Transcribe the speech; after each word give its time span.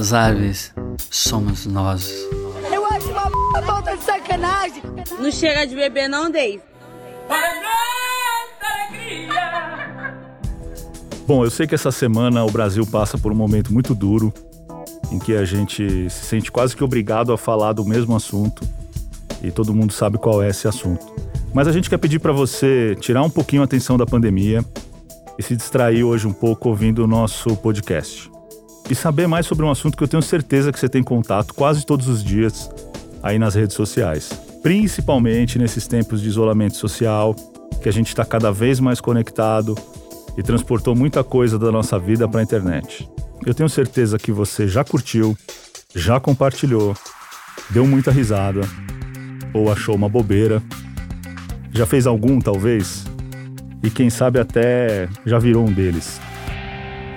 As 0.00 0.14
aves 0.14 0.72
somos 1.10 1.66
nós. 1.66 2.10
Eu 2.72 2.86
acho 2.86 3.10
uma 3.10 3.30
p... 3.30 3.66
falta 3.66 3.94
de 3.94 4.02
sacanagem. 4.02 4.82
Não 5.18 5.30
chega 5.30 5.66
de 5.66 5.74
beber 5.74 6.08
não, 6.08 6.30
Dave. 6.30 6.62
Bom, 11.26 11.44
eu 11.44 11.50
sei 11.50 11.66
que 11.66 11.74
essa 11.74 11.92
semana 11.92 12.42
o 12.46 12.50
Brasil 12.50 12.86
passa 12.86 13.18
por 13.18 13.30
um 13.30 13.34
momento 13.34 13.74
muito 13.74 13.94
duro, 13.94 14.32
em 15.12 15.18
que 15.18 15.34
a 15.34 15.44
gente 15.44 16.08
se 16.08 16.24
sente 16.24 16.50
quase 16.50 16.74
que 16.74 16.82
obrigado 16.82 17.30
a 17.30 17.36
falar 17.36 17.74
do 17.74 17.84
mesmo 17.84 18.16
assunto, 18.16 18.66
e 19.42 19.50
todo 19.50 19.74
mundo 19.74 19.92
sabe 19.92 20.16
qual 20.16 20.42
é 20.42 20.48
esse 20.48 20.66
assunto. 20.66 21.12
Mas 21.52 21.68
a 21.68 21.72
gente 21.72 21.90
quer 21.90 21.98
pedir 21.98 22.20
para 22.20 22.32
você 22.32 22.96
tirar 23.00 23.22
um 23.22 23.30
pouquinho 23.30 23.60
a 23.60 23.66
atenção 23.66 23.98
da 23.98 24.06
pandemia 24.06 24.64
e 25.38 25.42
se 25.42 25.54
distrair 25.54 26.04
hoje 26.04 26.26
um 26.26 26.32
pouco 26.32 26.70
ouvindo 26.70 27.04
o 27.04 27.06
nosso 27.06 27.54
podcast. 27.58 28.30
E 28.90 28.94
saber 28.94 29.28
mais 29.28 29.46
sobre 29.46 29.64
um 29.64 29.70
assunto 29.70 29.96
que 29.96 30.02
eu 30.02 30.08
tenho 30.08 30.22
certeza 30.22 30.72
que 30.72 30.80
você 30.80 30.88
tem 30.88 31.00
contato 31.00 31.54
quase 31.54 31.86
todos 31.86 32.08
os 32.08 32.24
dias 32.24 32.68
aí 33.22 33.38
nas 33.38 33.54
redes 33.54 33.76
sociais. 33.76 34.30
Principalmente 34.64 35.60
nesses 35.60 35.86
tempos 35.86 36.20
de 36.20 36.26
isolamento 36.26 36.76
social, 36.76 37.36
que 37.80 37.88
a 37.88 37.92
gente 37.92 38.08
está 38.08 38.24
cada 38.24 38.50
vez 38.50 38.80
mais 38.80 39.00
conectado 39.00 39.76
e 40.36 40.42
transportou 40.42 40.96
muita 40.96 41.22
coisa 41.22 41.56
da 41.56 41.70
nossa 41.70 42.00
vida 42.00 42.28
para 42.28 42.40
a 42.40 42.42
internet. 42.42 43.08
Eu 43.46 43.54
tenho 43.54 43.68
certeza 43.68 44.18
que 44.18 44.32
você 44.32 44.66
já 44.66 44.82
curtiu, 44.82 45.38
já 45.94 46.18
compartilhou, 46.18 46.96
deu 47.70 47.86
muita 47.86 48.10
risada 48.10 48.62
ou 49.54 49.70
achou 49.70 49.94
uma 49.94 50.08
bobeira. 50.08 50.60
Já 51.72 51.86
fez 51.86 52.08
algum, 52.08 52.40
talvez? 52.40 53.04
E 53.84 53.88
quem 53.88 54.10
sabe 54.10 54.40
até 54.40 55.08
já 55.24 55.38
virou 55.38 55.64
um 55.64 55.72
deles. 55.72 56.20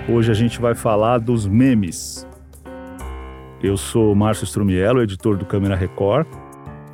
Hoje 0.06 0.30
a 0.30 0.34
gente 0.34 0.60
vai 0.60 0.74
falar 0.74 1.16
dos 1.16 1.46
memes. 1.46 2.26
Eu 3.62 3.74
sou 3.74 4.14
Márcio 4.14 4.44
Strumiello, 4.44 5.00
editor 5.00 5.34
do 5.34 5.46
Câmera 5.46 5.74
Record, 5.74 6.26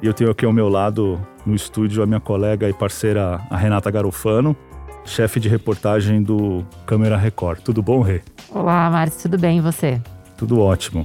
e 0.00 0.06
eu 0.06 0.14
tenho 0.14 0.30
aqui 0.30 0.47
ao 0.47 0.53
meu 0.53 0.69
lado 0.69 1.20
no 1.44 1.53
estúdio 1.53 2.05
a 2.05 2.06
minha 2.06 2.20
colega 2.20 2.69
e 2.69 2.72
parceira 2.72 3.41
a 3.50 3.56
Renata 3.56 3.91
Garofano, 3.91 4.56
chefe 5.05 5.41
de 5.41 5.48
reportagem 5.48 6.22
do 6.22 6.64
Câmera 6.86 7.16
Record. 7.16 7.62
Tudo 7.62 7.83
bom, 7.83 8.00
Rê? 8.00 8.20
Olá, 8.48 8.88
Márcio, 8.88 9.22
tudo 9.22 9.41
bem 9.41 9.58
e 9.58 9.61
você? 9.61 10.00
Tudo 10.36 10.61
ótimo. 10.61 11.03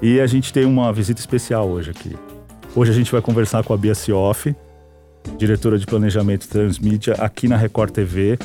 E 0.00 0.20
a 0.20 0.28
gente 0.28 0.52
tem 0.52 0.64
uma 0.64 0.92
visita 0.92 1.18
especial 1.18 1.68
hoje 1.68 1.90
aqui. 1.90 2.16
Hoje 2.76 2.92
a 2.92 2.94
gente 2.94 3.10
vai 3.10 3.20
conversar 3.20 3.64
com 3.64 3.74
a 3.74 3.76
Bia 3.76 3.96
Sioff, 3.96 4.54
diretora 5.36 5.80
de 5.80 5.86
planejamento 5.86 6.48
transmídia 6.48 7.14
aqui 7.14 7.48
na 7.48 7.56
Record 7.56 7.90
TV. 7.90 8.38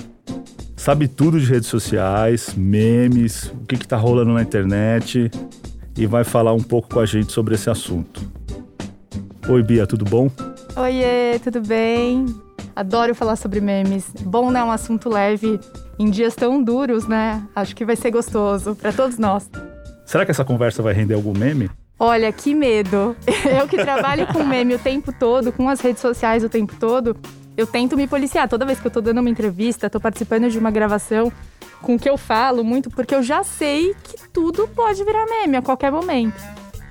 Sabe 0.80 1.10
tudo 1.10 1.38
de 1.38 1.46
redes 1.46 1.68
sociais, 1.68 2.54
memes, 2.56 3.48
o 3.48 3.66
que 3.66 3.76
está 3.76 3.98
rolando 3.98 4.32
na 4.32 4.42
internet 4.42 5.30
e 5.98 6.06
vai 6.08 6.24
falar 6.24 6.54
um 6.54 6.64
pouco 6.64 6.88
com 6.88 7.02
a 7.02 7.06
gente 7.06 7.34
sobre 7.34 7.56
esse 7.56 7.70
assunto. 7.70 8.22
Oi, 9.50 9.62
Bia, 9.62 9.86
tudo 9.86 10.06
bom? 10.06 10.32
Oiê, 10.78 11.38
tudo 11.44 11.60
bem? 11.60 12.26
Adoro 12.74 13.14
falar 13.14 13.36
sobre 13.36 13.60
memes. 13.60 14.10
Bom, 14.22 14.50
né? 14.50 14.64
Um 14.64 14.72
assunto 14.72 15.10
leve 15.10 15.60
em 16.00 16.10
dias 16.10 16.34
tão 16.34 16.64
duros, 16.64 17.06
né? 17.10 17.46
Acho 17.54 17.76
que 17.76 17.84
vai 17.84 17.98
ser 17.98 18.12
gostoso 18.12 18.74
para 18.74 18.94
todos 18.94 19.18
nós. 19.18 19.50
Será 20.06 20.24
que 20.24 20.32
essa 20.32 20.46
conversa 20.46 20.82
vai 20.82 20.94
render 20.94 21.16
algum 21.16 21.38
meme? 21.38 21.70
Olha, 22.00 22.32
que 22.32 22.56
medo. 22.56 23.18
Eu 23.60 23.68
que 23.68 23.76
trabalho 23.76 24.26
com 24.28 24.46
meme 24.46 24.76
o 24.76 24.80
tempo 24.80 25.12
todo, 25.12 25.52
com 25.52 25.68
as 25.68 25.82
redes 25.82 26.02
sociais 26.02 26.42
o 26.42 26.48
tempo 26.48 26.74
todo, 26.80 27.18
eu 27.60 27.68
tento 27.68 27.98
me 27.98 28.08
policiar. 28.08 28.48
Toda 28.48 28.66
vez 28.66 28.80
que 28.80 28.88
eu 28.88 28.92
tô 28.92 29.02
dando 29.02 29.20
uma 29.20 29.30
entrevista, 29.30 29.90
tô 29.90 30.00
participando 30.00 30.50
de 30.50 30.58
uma 30.58 30.72
gravação, 30.72 31.32
com 31.82 31.96
o 31.96 32.00
que 32.00 32.10
eu 32.10 32.18
falo 32.18 32.64
muito, 32.64 32.90
porque 32.90 33.14
eu 33.14 33.22
já 33.22 33.44
sei 33.44 33.94
que 34.02 34.30
tudo 34.30 34.66
pode 34.70 35.04
virar 35.04 35.26
meme 35.26 35.58
a 35.58 35.62
qualquer 35.62 35.92
momento. 35.92 36.42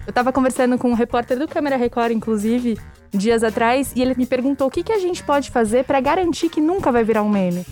Eu 0.06 0.12
tava 0.12 0.30
conversando 0.30 0.76
com 0.76 0.90
um 0.90 0.94
repórter 0.94 1.38
do 1.38 1.48
Câmera 1.48 1.76
Record, 1.76 2.12
inclusive, 2.12 2.78
dias 3.10 3.42
atrás, 3.42 3.92
e 3.96 4.02
ele 4.02 4.14
me 4.14 4.26
perguntou 4.26 4.66
o 4.66 4.70
que, 4.70 4.82
que 4.82 4.92
a 4.92 4.98
gente 4.98 5.22
pode 5.22 5.50
fazer 5.50 5.84
para 5.84 6.00
garantir 6.00 6.50
que 6.50 6.60
nunca 6.60 6.92
vai 6.92 7.02
virar 7.02 7.22
um 7.22 7.30
meme. 7.30 7.64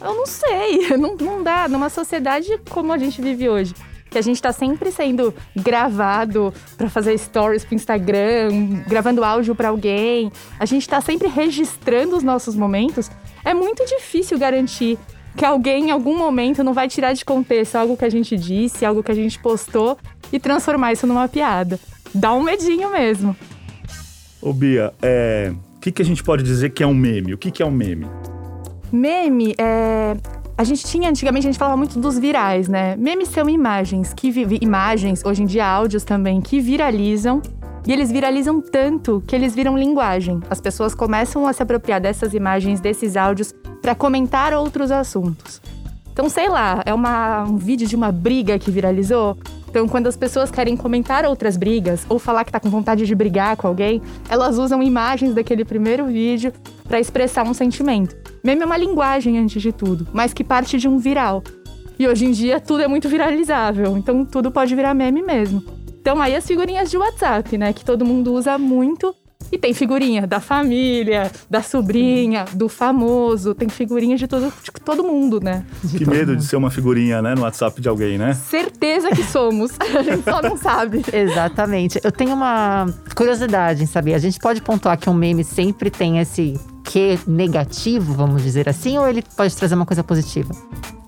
Eu 0.00 0.14
não 0.14 0.26
sei, 0.26 0.90
não, 0.96 1.16
não 1.16 1.42
dá. 1.42 1.68
Numa 1.68 1.88
sociedade 1.88 2.56
como 2.70 2.92
a 2.92 2.98
gente 2.98 3.20
vive 3.20 3.48
hoje, 3.48 3.74
que 4.14 4.18
a 4.18 4.22
gente 4.22 4.40
tá 4.40 4.52
sempre 4.52 4.92
sendo 4.92 5.34
gravado 5.56 6.54
para 6.76 6.88
fazer 6.88 7.18
stories 7.18 7.64
pro 7.64 7.74
Instagram, 7.74 8.84
gravando 8.86 9.24
áudio 9.24 9.56
para 9.56 9.70
alguém. 9.70 10.30
A 10.56 10.64
gente 10.64 10.88
tá 10.88 11.00
sempre 11.00 11.26
registrando 11.26 12.16
os 12.16 12.22
nossos 12.22 12.54
momentos. 12.54 13.10
É 13.44 13.52
muito 13.52 13.84
difícil 13.84 14.38
garantir 14.38 14.96
que 15.36 15.44
alguém 15.44 15.88
em 15.88 15.90
algum 15.90 16.16
momento 16.16 16.62
não 16.62 16.72
vai 16.72 16.86
tirar 16.86 17.12
de 17.12 17.24
contexto 17.24 17.74
algo 17.74 17.96
que 17.96 18.04
a 18.04 18.08
gente 18.08 18.36
disse, 18.36 18.84
algo 18.84 19.02
que 19.02 19.10
a 19.10 19.16
gente 19.16 19.36
postou 19.40 19.98
e 20.32 20.38
transformar 20.38 20.92
isso 20.92 21.08
numa 21.08 21.26
piada. 21.26 21.80
Dá 22.14 22.32
um 22.32 22.44
medinho 22.44 22.92
mesmo. 22.92 23.36
Ô 24.40 24.52
Bia, 24.52 24.94
é... 25.02 25.52
o 25.76 25.80
que, 25.80 25.90
que 25.90 26.02
a 26.02 26.04
gente 26.04 26.22
pode 26.22 26.44
dizer 26.44 26.70
que 26.70 26.84
é 26.84 26.86
um 26.86 26.94
meme? 26.94 27.34
O 27.34 27.38
que, 27.38 27.50
que 27.50 27.64
é 27.64 27.66
um 27.66 27.72
meme? 27.72 28.06
Meme 28.92 29.56
é 29.58 30.14
a 30.56 30.62
gente 30.62 30.84
tinha, 30.84 31.10
antigamente, 31.10 31.46
a 31.46 31.50
gente 31.50 31.58
falava 31.58 31.76
muito 31.76 31.98
dos 31.98 32.18
virais, 32.18 32.68
né? 32.68 32.94
Memes 32.96 33.28
são 33.28 33.48
imagens, 33.48 34.14
que 34.14 34.28
imagens, 34.60 35.24
hoje 35.24 35.42
em 35.42 35.46
dia 35.46 35.66
áudios 35.66 36.04
também, 36.04 36.40
que 36.40 36.60
viralizam. 36.60 37.42
E 37.86 37.92
eles 37.92 38.10
viralizam 38.10 38.62
tanto 38.62 39.22
que 39.26 39.36
eles 39.36 39.54
viram 39.54 39.76
linguagem. 39.76 40.40
As 40.48 40.60
pessoas 40.60 40.94
começam 40.94 41.46
a 41.46 41.52
se 41.52 41.62
apropriar 41.62 42.00
dessas 42.00 42.32
imagens, 42.32 42.80
desses 42.80 43.16
áudios, 43.16 43.52
para 43.82 43.94
comentar 43.94 44.54
outros 44.54 44.90
assuntos. 44.90 45.60
Então, 46.10 46.28
sei 46.30 46.48
lá, 46.48 46.82
é 46.86 46.94
uma, 46.94 47.42
um 47.42 47.56
vídeo 47.56 47.86
de 47.86 47.96
uma 47.96 48.10
briga 48.10 48.58
que 48.58 48.70
viralizou. 48.70 49.36
Então, 49.68 49.88
quando 49.88 50.06
as 50.06 50.16
pessoas 50.16 50.52
querem 50.52 50.76
comentar 50.76 51.26
outras 51.26 51.56
brigas 51.56 52.06
ou 52.08 52.18
falar 52.18 52.44
que 52.44 52.52
tá 52.52 52.60
com 52.60 52.70
vontade 52.70 53.04
de 53.04 53.14
brigar 53.14 53.56
com 53.56 53.66
alguém, 53.66 54.00
elas 54.28 54.56
usam 54.56 54.80
imagens 54.80 55.34
daquele 55.34 55.64
primeiro 55.64 56.06
vídeo 56.06 56.52
para 56.86 57.00
expressar 57.00 57.44
um 57.44 57.54
sentimento. 57.54 58.16
Meme 58.42 58.62
é 58.62 58.66
uma 58.66 58.76
linguagem 58.76 59.38
antes 59.38 59.60
de 59.60 59.72
tudo, 59.72 60.06
mas 60.12 60.32
que 60.32 60.44
parte 60.44 60.78
de 60.78 60.86
um 60.86 60.98
viral. 60.98 61.42
E 61.98 62.06
hoje 62.06 62.26
em 62.26 62.32
dia 62.32 62.60
tudo 62.60 62.82
é 62.82 62.88
muito 62.88 63.08
viralizável, 63.08 63.96
então 63.96 64.24
tudo 64.24 64.50
pode 64.50 64.74
virar 64.74 64.94
meme 64.94 65.22
mesmo. 65.22 65.64
Então 66.00 66.20
aí 66.20 66.36
as 66.36 66.46
figurinhas 66.46 66.90
de 66.90 66.98
WhatsApp, 66.98 67.56
né, 67.56 67.72
que 67.72 67.84
todo 67.84 68.04
mundo 68.04 68.32
usa 68.32 68.58
muito 68.58 69.14
e 69.50 69.58
tem 69.58 69.72
figurinha 69.72 70.26
da 70.26 70.40
família, 70.40 71.30
da 71.48 71.62
sobrinha, 71.62 72.44
do 72.52 72.68
famoso, 72.68 73.54
tem 73.54 73.68
figurinha 73.68 74.16
de 74.16 74.26
todo, 74.26 74.52
de 74.62 74.70
todo 74.84 75.04
mundo, 75.04 75.40
né? 75.40 75.64
De 75.82 75.98
que 75.98 76.08
medo 76.08 76.32
mundo. 76.32 76.40
de 76.40 76.44
ser 76.44 76.56
uma 76.56 76.70
figurinha, 76.70 77.22
né, 77.22 77.34
no 77.34 77.42
WhatsApp 77.42 77.80
de 77.80 77.88
alguém, 77.88 78.18
né? 78.18 78.34
Certeza 78.34 79.10
que 79.10 79.22
somos. 79.22 79.72
a 79.80 80.02
gente 80.02 80.24
só 80.24 80.42
não 80.42 80.56
sabe. 80.56 81.04
Exatamente. 81.12 82.00
Eu 82.02 82.10
tenho 82.10 82.34
uma 82.34 82.86
curiosidade 83.14 83.82
em 83.82 83.86
saber. 83.86 84.14
A 84.14 84.18
gente 84.18 84.38
pode 84.38 84.60
pontuar 84.60 84.98
que 84.98 85.08
um 85.08 85.14
meme 85.14 85.44
sempre 85.44 85.90
tem 85.90 86.18
esse 86.18 86.58
que 86.84 87.18
negativo, 87.26 88.12
vamos 88.12 88.42
dizer 88.42 88.68
assim, 88.68 88.98
ou 88.98 89.08
ele 89.08 89.22
pode 89.36 89.56
trazer 89.56 89.74
uma 89.74 89.86
coisa 89.86 90.04
positiva? 90.04 90.54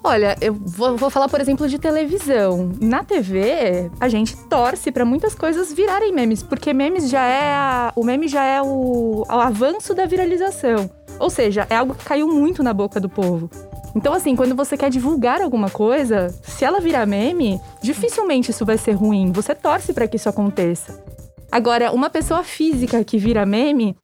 Olha, 0.02 0.36
eu 0.40 0.54
vou, 0.54 0.96
vou, 0.96 1.10
falar, 1.10 1.28
por 1.28 1.40
exemplo, 1.40 1.68
de 1.68 1.78
televisão. 1.78 2.72
Na 2.80 3.02
TV, 3.02 3.90
a 3.98 4.08
gente 4.08 4.36
torce 4.48 4.92
para 4.92 5.04
muitas 5.04 5.34
coisas 5.34 5.72
virarem 5.72 6.12
memes, 6.12 6.44
porque 6.44 6.72
memes 6.72 7.10
já 7.10 7.24
é 7.24 7.52
a, 7.52 7.92
o 7.96 8.04
meme 8.04 8.28
já 8.28 8.44
é 8.44 8.62
o, 8.62 9.24
o 9.28 9.32
avanço 9.32 9.94
da 9.94 10.06
viralização. 10.06 10.88
Ou 11.18 11.28
seja, 11.28 11.66
é 11.68 11.74
algo 11.74 11.94
que 11.94 12.04
caiu 12.04 12.28
muito 12.28 12.62
na 12.62 12.72
boca 12.72 13.00
do 13.00 13.08
povo. 13.08 13.50
Então, 13.96 14.12
assim, 14.12 14.36
quando 14.36 14.54
você 14.54 14.76
quer 14.76 14.90
divulgar 14.90 15.40
alguma 15.40 15.70
coisa, 15.70 16.28
se 16.42 16.64
ela 16.64 16.80
virar 16.80 17.04
meme, 17.04 17.60
dificilmente 17.82 18.52
isso 18.52 18.64
vai 18.64 18.78
ser 18.78 18.92
ruim. 18.92 19.32
Você 19.32 19.54
torce 19.56 19.92
para 19.92 20.06
que 20.06 20.16
isso 20.16 20.28
aconteça. 20.28 21.02
Agora, 21.50 21.90
uma 21.90 22.10
pessoa 22.10 22.44
física 22.44 23.02
que 23.02 23.18
vira 23.18 23.46
meme 23.46 23.96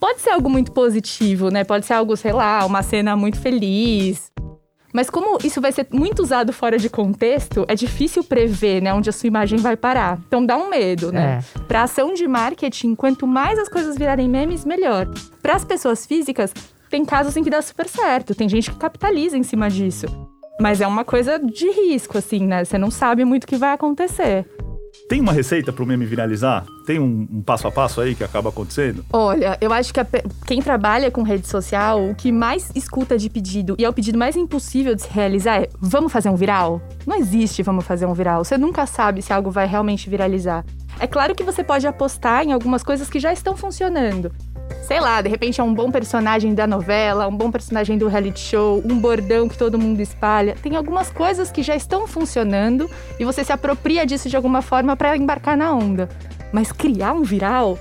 pode 0.00 0.20
ser 0.20 0.30
algo 0.30 0.48
muito 0.48 0.72
positivo, 0.72 1.50
né? 1.50 1.62
Pode 1.62 1.86
ser 1.86 1.92
algo, 1.92 2.16
sei 2.16 2.32
lá, 2.32 2.64
uma 2.64 2.82
cena 2.82 3.14
muito 3.14 3.38
feliz, 3.38 4.32
mas 4.92 5.08
como 5.08 5.38
isso 5.44 5.60
vai 5.60 5.70
ser 5.70 5.86
muito 5.92 6.20
usado 6.20 6.52
fora 6.52 6.78
de 6.78 6.88
contexto, 6.88 7.64
é 7.68 7.74
difícil 7.74 8.24
prever, 8.24 8.82
né, 8.82 8.92
onde 8.92 9.08
a 9.08 9.12
sua 9.12 9.28
imagem 9.28 9.58
vai 9.58 9.76
parar. 9.76 10.18
Então 10.26 10.44
dá 10.44 10.56
um 10.56 10.68
medo, 10.68 11.12
né? 11.12 11.38
É. 11.38 11.58
Para 11.60 11.84
ação 11.84 12.12
de 12.12 12.26
marketing, 12.26 12.94
quanto 12.94 13.26
mais 13.26 13.58
as 13.58 13.68
coisas 13.68 13.96
virarem 13.96 14.28
memes, 14.28 14.64
melhor. 14.64 15.06
Para 15.40 15.54
as 15.54 15.64
pessoas 15.64 16.04
físicas, 16.04 16.52
tem 16.88 17.04
casos 17.04 17.36
em 17.36 17.44
que 17.44 17.50
dá 17.50 17.62
super 17.62 17.88
certo, 17.88 18.34
tem 18.34 18.48
gente 18.48 18.70
que 18.70 18.76
capitaliza 18.76 19.38
em 19.38 19.42
cima 19.42 19.70
disso. 19.70 20.06
Mas 20.60 20.80
é 20.80 20.86
uma 20.86 21.04
coisa 21.04 21.38
de 21.38 21.70
risco, 21.70 22.18
assim, 22.18 22.46
né? 22.46 22.64
Você 22.64 22.76
não 22.76 22.90
sabe 22.90 23.24
muito 23.24 23.44
o 23.44 23.46
que 23.46 23.56
vai 23.56 23.72
acontecer. 23.72 24.44
Tem 25.08 25.20
uma 25.20 25.32
receita 25.32 25.72
para 25.72 25.82
o 25.82 25.86
meme 25.86 26.06
viralizar? 26.06 26.64
Tem 26.86 26.98
um, 26.98 27.26
um, 27.30 27.42
passo 27.42 27.66
a 27.66 27.72
passo 27.72 28.00
aí 28.00 28.14
que 28.14 28.22
acaba 28.22 28.48
acontecendo? 28.48 29.04
Olha, 29.12 29.58
eu 29.60 29.72
acho 29.72 29.92
que 29.92 30.00
a, 30.00 30.06
quem 30.46 30.62
trabalha 30.62 31.10
com 31.10 31.22
rede 31.22 31.48
social, 31.48 32.08
o 32.08 32.14
que 32.14 32.30
mais 32.30 32.70
escuta 32.74 33.18
de 33.18 33.28
pedido, 33.28 33.74
e 33.78 33.84
é 33.84 33.88
o 33.88 33.92
pedido 33.92 34.18
mais 34.18 34.36
impossível 34.36 34.94
de 34.94 35.02
se 35.02 35.08
realizar, 35.10 35.62
é: 35.62 35.68
vamos 35.80 36.12
fazer 36.12 36.28
um 36.28 36.36
viral? 36.36 36.80
Não 37.06 37.16
existe 37.16 37.62
vamos 37.62 37.84
fazer 37.84 38.06
um 38.06 38.14
viral. 38.14 38.44
Você 38.44 38.56
nunca 38.56 38.86
sabe 38.86 39.22
se 39.22 39.32
algo 39.32 39.50
vai 39.50 39.66
realmente 39.66 40.08
viralizar. 40.08 40.64
É 40.98 41.06
claro 41.06 41.34
que 41.34 41.42
você 41.42 41.64
pode 41.64 41.86
apostar 41.86 42.44
em 42.44 42.52
algumas 42.52 42.82
coisas 42.82 43.08
que 43.08 43.18
já 43.18 43.32
estão 43.32 43.56
funcionando. 43.56 44.30
Sei 44.82 45.00
lá, 45.00 45.20
de 45.20 45.28
repente 45.28 45.60
é 45.60 45.64
um 45.64 45.72
bom 45.72 45.90
personagem 45.90 46.54
da 46.54 46.66
novela, 46.66 47.28
um 47.28 47.36
bom 47.36 47.50
personagem 47.50 47.96
do 47.96 48.08
reality 48.08 48.40
show, 48.40 48.82
um 48.84 48.98
bordão 48.98 49.48
que 49.48 49.56
todo 49.56 49.78
mundo 49.78 50.00
espalha. 50.00 50.56
Tem 50.62 50.76
algumas 50.76 51.10
coisas 51.10 51.50
que 51.50 51.62
já 51.62 51.76
estão 51.76 52.06
funcionando 52.06 52.90
e 53.18 53.24
você 53.24 53.44
se 53.44 53.52
apropria 53.52 54.04
disso 54.04 54.28
de 54.28 54.36
alguma 54.36 54.62
forma 54.62 54.96
para 54.96 55.16
embarcar 55.16 55.56
na 55.56 55.72
onda. 55.72 56.08
Mas 56.52 56.72
criar 56.72 57.12
um 57.12 57.22
viral 57.22 57.78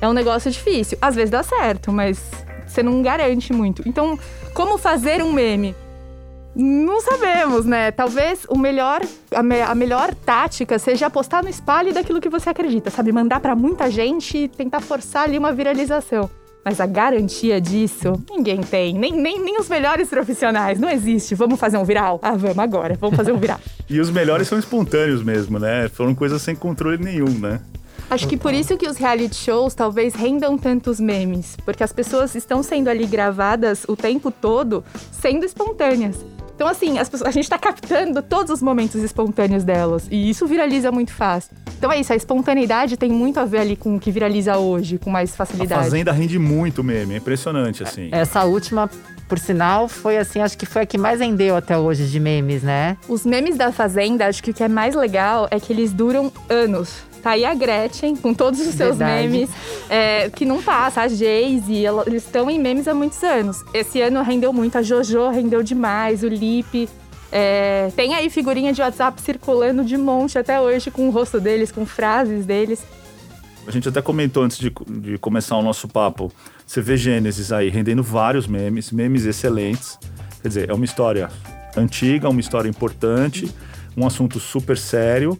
é 0.00 0.08
um 0.08 0.12
negócio 0.12 0.50
difícil. 0.50 0.98
Às 1.00 1.14
vezes 1.14 1.30
dá 1.30 1.42
certo, 1.42 1.90
mas 1.92 2.20
você 2.66 2.82
não 2.82 3.02
garante 3.02 3.52
muito. 3.52 3.82
Então, 3.86 4.18
como 4.54 4.78
fazer 4.78 5.22
um 5.22 5.32
meme? 5.32 5.74
Não 6.54 7.00
sabemos, 7.00 7.64
né? 7.64 7.90
Talvez 7.90 8.44
o 8.46 8.58
melhor, 8.58 9.00
a, 9.34 9.42
me, 9.42 9.62
a, 9.62 9.74
melhor 9.74 10.14
tática 10.14 10.78
seja 10.78 11.06
apostar 11.06 11.42
no 11.42 11.48
espalho 11.48 11.94
daquilo 11.94 12.20
que 12.20 12.28
você 12.28 12.50
acredita, 12.50 12.90
sabe? 12.90 13.10
Mandar 13.10 13.40
para 13.40 13.56
muita 13.56 13.90
gente 13.90 14.36
e 14.36 14.48
tentar 14.48 14.80
forçar 14.80 15.24
ali 15.24 15.38
uma 15.38 15.52
viralização. 15.52 16.28
Mas 16.64 16.80
a 16.80 16.86
garantia 16.86 17.60
disso, 17.60 18.12
ninguém 18.30 18.60
tem. 18.60 18.94
Nem, 18.94 19.12
nem, 19.12 19.42
nem 19.42 19.58
os 19.58 19.68
melhores 19.68 20.08
profissionais. 20.08 20.78
Não 20.78 20.88
existe. 20.88 21.34
Vamos 21.34 21.58
fazer 21.58 21.76
um 21.76 21.84
viral? 21.84 22.20
Ah, 22.22 22.36
vamos 22.36 22.58
agora. 22.58 22.96
Vamos 23.00 23.16
fazer 23.16 23.32
um 23.32 23.38
viral. 23.38 23.58
e 23.90 24.00
os 24.00 24.10
melhores 24.10 24.46
são 24.46 24.58
espontâneos 24.58 25.22
mesmo, 25.22 25.58
né? 25.58 25.88
Foram 25.88 26.14
coisas 26.14 26.40
sem 26.40 26.54
controle 26.54 27.02
nenhum, 27.02 27.38
né? 27.38 27.60
Acho 28.08 28.28
que 28.28 28.36
por 28.36 28.52
isso 28.52 28.76
que 28.76 28.86
os 28.86 28.98
reality 28.98 29.34
shows 29.34 29.74
talvez 29.74 30.14
rendam 30.14 30.58
tantos 30.58 31.00
memes. 31.00 31.56
Porque 31.64 31.82
as 31.82 31.92
pessoas 31.92 32.34
estão 32.34 32.62
sendo 32.62 32.88
ali 32.88 33.06
gravadas 33.06 33.84
o 33.88 33.96
tempo 33.96 34.30
todo, 34.30 34.84
sendo 35.10 35.46
espontâneas. 35.46 36.22
Então, 36.54 36.68
assim, 36.68 36.96
pessoas, 36.96 37.22
a 37.22 37.30
gente 37.30 37.44
está 37.44 37.58
captando 37.58 38.22
todos 38.22 38.52
os 38.52 38.62
momentos 38.62 39.02
espontâneos 39.02 39.64
delas. 39.64 40.06
E 40.10 40.30
isso 40.30 40.46
viraliza 40.46 40.92
muito 40.92 41.12
fácil. 41.12 41.56
Então 41.76 41.90
é 41.90 41.98
isso, 41.98 42.12
a 42.12 42.16
espontaneidade 42.16 42.96
tem 42.96 43.10
muito 43.10 43.40
a 43.40 43.44
ver 43.44 43.58
ali 43.58 43.74
com 43.76 43.96
o 43.96 43.98
que 43.98 44.12
viraliza 44.12 44.56
hoje, 44.56 44.98
com 44.98 45.10
mais 45.10 45.34
facilidade. 45.34 45.80
A 45.80 45.82
Fazenda 45.82 46.12
rende 46.12 46.38
muito 46.38 46.84
meme, 46.84 47.14
é 47.14 47.16
impressionante, 47.16 47.82
assim. 47.82 48.08
Essa 48.12 48.44
última 48.44 48.88
por 49.28 49.38
sinal, 49.38 49.88
foi 49.88 50.18
assim, 50.18 50.40
acho 50.40 50.58
que 50.58 50.66
foi 50.66 50.82
a 50.82 50.86
que 50.86 50.98
mais 50.98 51.18
rendeu 51.18 51.56
até 51.56 51.76
hoje 51.76 52.06
de 52.06 52.20
memes, 52.20 52.62
né? 52.62 52.98
Os 53.08 53.24
memes 53.24 53.56
da 53.56 53.72
Fazenda, 53.72 54.26
acho 54.26 54.42
que 54.42 54.50
o 54.50 54.54
que 54.54 54.62
é 54.62 54.68
mais 54.68 54.94
legal 54.94 55.48
é 55.50 55.58
que 55.58 55.72
eles 55.72 55.90
duram 55.90 56.30
anos. 56.50 56.98
Tá 57.22 57.30
aí 57.30 57.44
a 57.44 57.54
Gretchen, 57.54 58.16
com 58.16 58.34
todos 58.34 58.58
os 58.58 58.74
seus 58.74 58.96
Verdade. 58.96 59.28
memes, 59.28 59.50
é, 59.88 60.28
que 60.28 60.44
não 60.44 60.60
passa. 60.60 61.02
A 61.02 61.08
Jayce, 61.08 61.84
eles 62.06 62.24
estão 62.24 62.50
em 62.50 62.58
memes 62.58 62.88
há 62.88 62.94
muitos 62.94 63.22
anos. 63.22 63.62
Esse 63.72 64.00
ano 64.00 64.20
rendeu 64.22 64.52
muito, 64.52 64.76
a 64.76 64.82
Jojo 64.82 65.28
rendeu 65.28 65.62
demais, 65.62 66.24
o 66.24 66.28
Lipe. 66.28 66.88
É, 67.30 67.90
tem 67.94 68.14
aí 68.14 68.28
figurinha 68.28 68.72
de 68.72 68.82
WhatsApp 68.82 69.22
circulando 69.22 69.84
de 69.84 69.96
monte 69.96 70.36
até 70.36 70.60
hoje 70.60 70.90
com 70.90 71.08
o 71.08 71.10
rosto 71.10 71.40
deles, 71.40 71.70
com 71.70 71.86
frases 71.86 72.44
deles. 72.44 72.84
A 73.66 73.70
gente 73.70 73.88
até 73.88 74.02
comentou 74.02 74.42
antes 74.42 74.58
de, 74.58 74.72
de 74.88 75.16
começar 75.18 75.56
o 75.56 75.62
nosso 75.62 75.86
papo. 75.86 76.32
Você 76.66 76.80
vê 76.80 76.96
Gênesis 76.96 77.52
aí 77.52 77.68
rendendo 77.68 78.02
vários 78.02 78.48
memes, 78.48 78.90
memes 78.90 79.24
excelentes. 79.24 79.96
Quer 80.42 80.48
dizer, 80.48 80.70
é 80.70 80.74
uma 80.74 80.84
história 80.84 81.30
antiga, 81.76 82.28
uma 82.28 82.40
história 82.40 82.68
importante, 82.68 83.48
um 83.96 84.04
assunto 84.04 84.40
super 84.40 84.76
sério 84.76 85.38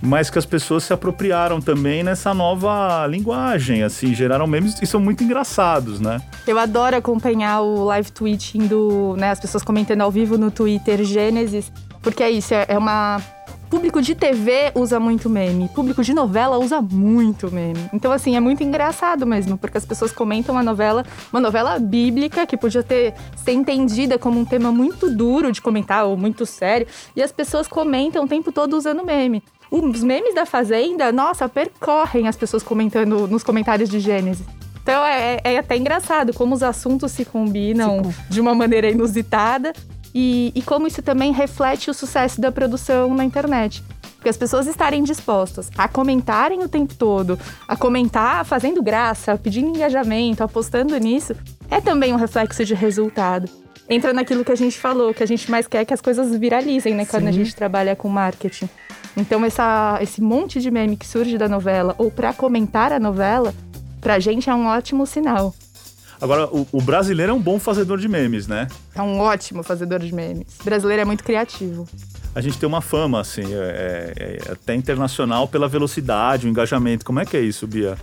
mas 0.00 0.30
que 0.30 0.38
as 0.38 0.46
pessoas 0.46 0.84
se 0.84 0.92
apropriaram 0.92 1.60
também 1.60 2.02
nessa 2.02 2.34
nova 2.34 3.06
linguagem, 3.06 3.82
assim, 3.82 4.14
geraram 4.14 4.46
memes 4.46 4.80
e 4.80 4.86
são 4.86 5.00
muito 5.00 5.24
engraçados, 5.24 6.00
né? 6.00 6.20
Eu 6.46 6.58
adoro 6.58 6.96
acompanhar 6.96 7.60
o 7.60 7.84
live 7.84 8.12
tweeting 8.12 8.66
do, 8.66 9.16
né, 9.16 9.30
as 9.30 9.40
pessoas 9.40 9.62
comentando 9.62 10.02
ao 10.02 10.10
vivo 10.10 10.36
no 10.36 10.50
Twitter 10.50 11.04
Gênesis, 11.04 11.72
porque 12.02 12.22
é 12.22 12.30
isso, 12.30 12.52
é, 12.54 12.66
é 12.68 12.78
uma 12.78 13.20
público 13.74 14.00
de 14.00 14.14
TV 14.14 14.70
usa 14.76 15.00
muito 15.00 15.28
meme, 15.28 15.68
público 15.68 16.00
de 16.00 16.14
novela 16.14 16.58
usa 16.58 16.80
muito 16.80 17.50
meme. 17.50 17.90
Então, 17.92 18.12
assim, 18.12 18.36
é 18.36 18.40
muito 18.40 18.62
engraçado 18.62 19.26
mesmo, 19.26 19.58
porque 19.58 19.76
as 19.76 19.84
pessoas 19.84 20.12
comentam 20.12 20.56
a 20.56 20.62
novela, 20.62 21.04
uma 21.32 21.40
novela 21.40 21.76
bíblica 21.80 22.46
que 22.46 22.56
podia 22.56 22.84
ter 22.84 23.14
ser 23.34 23.50
entendida 23.50 24.16
como 24.16 24.38
um 24.38 24.44
tema 24.44 24.70
muito 24.70 25.10
duro 25.10 25.50
de 25.50 25.60
comentar 25.60 26.06
ou 26.06 26.16
muito 26.16 26.46
sério, 26.46 26.86
e 27.16 27.22
as 27.22 27.32
pessoas 27.32 27.66
comentam 27.66 28.24
o 28.24 28.28
tempo 28.28 28.52
todo 28.52 28.76
usando 28.76 29.04
meme. 29.04 29.42
Os 29.70 30.02
memes 30.02 30.34
da 30.34 30.46
Fazenda, 30.46 31.10
nossa, 31.10 31.48
percorrem 31.48 32.28
as 32.28 32.36
pessoas 32.36 32.62
comentando 32.62 33.26
nos 33.26 33.42
comentários 33.42 33.88
de 33.88 33.98
Gênesis. 33.98 34.46
Então 34.82 35.02
é, 35.04 35.40
é, 35.42 35.58
até 35.58 35.76
engraçado 35.76 36.34
como 36.34 36.54
os 36.54 36.62
assuntos 36.62 37.10
se 37.10 37.24
combinam 37.24 38.04
Sim. 38.04 38.14
de 38.28 38.40
uma 38.40 38.54
maneira 38.54 38.90
inusitada 38.90 39.72
e, 40.14 40.52
e 40.54 40.62
como 40.62 40.86
isso 40.86 41.02
também 41.02 41.32
reflete 41.32 41.90
o 41.90 41.94
sucesso 41.94 42.38
da 42.40 42.52
produção 42.52 43.14
na 43.14 43.24
internet. 43.24 43.82
Porque 44.16 44.28
as 44.28 44.36
pessoas 44.36 44.66
estarem 44.66 45.02
dispostas 45.02 45.70
a 45.76 45.88
comentarem 45.88 46.62
o 46.62 46.68
tempo 46.68 46.94
todo, 46.94 47.38
a 47.66 47.76
comentar 47.76 48.44
fazendo 48.44 48.82
graça, 48.82 49.36
pedindo 49.36 49.68
engajamento, 49.68 50.44
apostando 50.44 50.96
nisso, 50.98 51.34
é 51.70 51.80
também 51.80 52.12
um 52.12 52.16
reflexo 52.16 52.64
de 52.64 52.74
resultado. 52.74 53.63
Entra 53.88 54.12
naquilo 54.12 54.44
que 54.44 54.52
a 54.52 54.56
gente 54.56 54.78
falou, 54.78 55.12
que 55.12 55.22
a 55.22 55.26
gente 55.26 55.50
mais 55.50 55.66
quer 55.66 55.84
que 55.84 55.92
as 55.92 56.00
coisas 56.00 56.34
viralizem, 56.36 56.94
né? 56.94 57.04
Quando 57.04 57.24
Sim. 57.24 57.28
a 57.28 57.32
gente 57.32 57.54
trabalha 57.54 57.94
com 57.94 58.08
marketing. 58.08 58.68
Então, 59.16 59.44
essa, 59.44 59.98
esse 60.00 60.20
monte 60.20 60.60
de 60.60 60.70
meme 60.70 60.96
que 60.96 61.06
surge 61.06 61.36
da 61.36 61.48
novela, 61.48 61.94
ou 61.98 62.10
para 62.10 62.32
comentar 62.32 62.92
a 62.92 62.98
novela, 62.98 63.54
pra 64.00 64.18
gente 64.18 64.48
é 64.48 64.54
um 64.54 64.66
ótimo 64.66 65.06
sinal. 65.06 65.54
Agora, 66.20 66.46
o, 66.46 66.66
o, 66.72 66.80
brasileiro 66.80 67.32
é 67.32 67.34
um 67.34 67.40
bom 67.40 67.58
fazedor 67.58 67.98
de 67.98 68.08
memes, 68.08 68.46
né? 68.46 68.68
É 68.94 69.02
um 69.02 69.18
ótimo 69.18 69.62
fazedor 69.62 69.98
de 69.98 70.14
memes. 70.14 70.46
O 70.60 70.64
brasileiro 70.64 71.02
é 71.02 71.04
muito 71.04 71.22
criativo. 71.22 71.86
A 72.34 72.40
gente 72.40 72.58
tem 72.58 72.66
uma 72.66 72.80
fama, 72.80 73.20
assim, 73.20 73.42
é, 73.52 74.12
é, 74.16 74.38
é 74.48 74.52
até 74.52 74.74
internacional 74.74 75.46
pela 75.46 75.68
velocidade, 75.68 76.46
o 76.46 76.50
engajamento. 76.50 77.04
Como 77.04 77.20
é 77.20 77.24
que 77.24 77.36
é 77.36 77.40
isso, 77.40 77.66
Bia? 77.66 77.92
As 77.92 77.98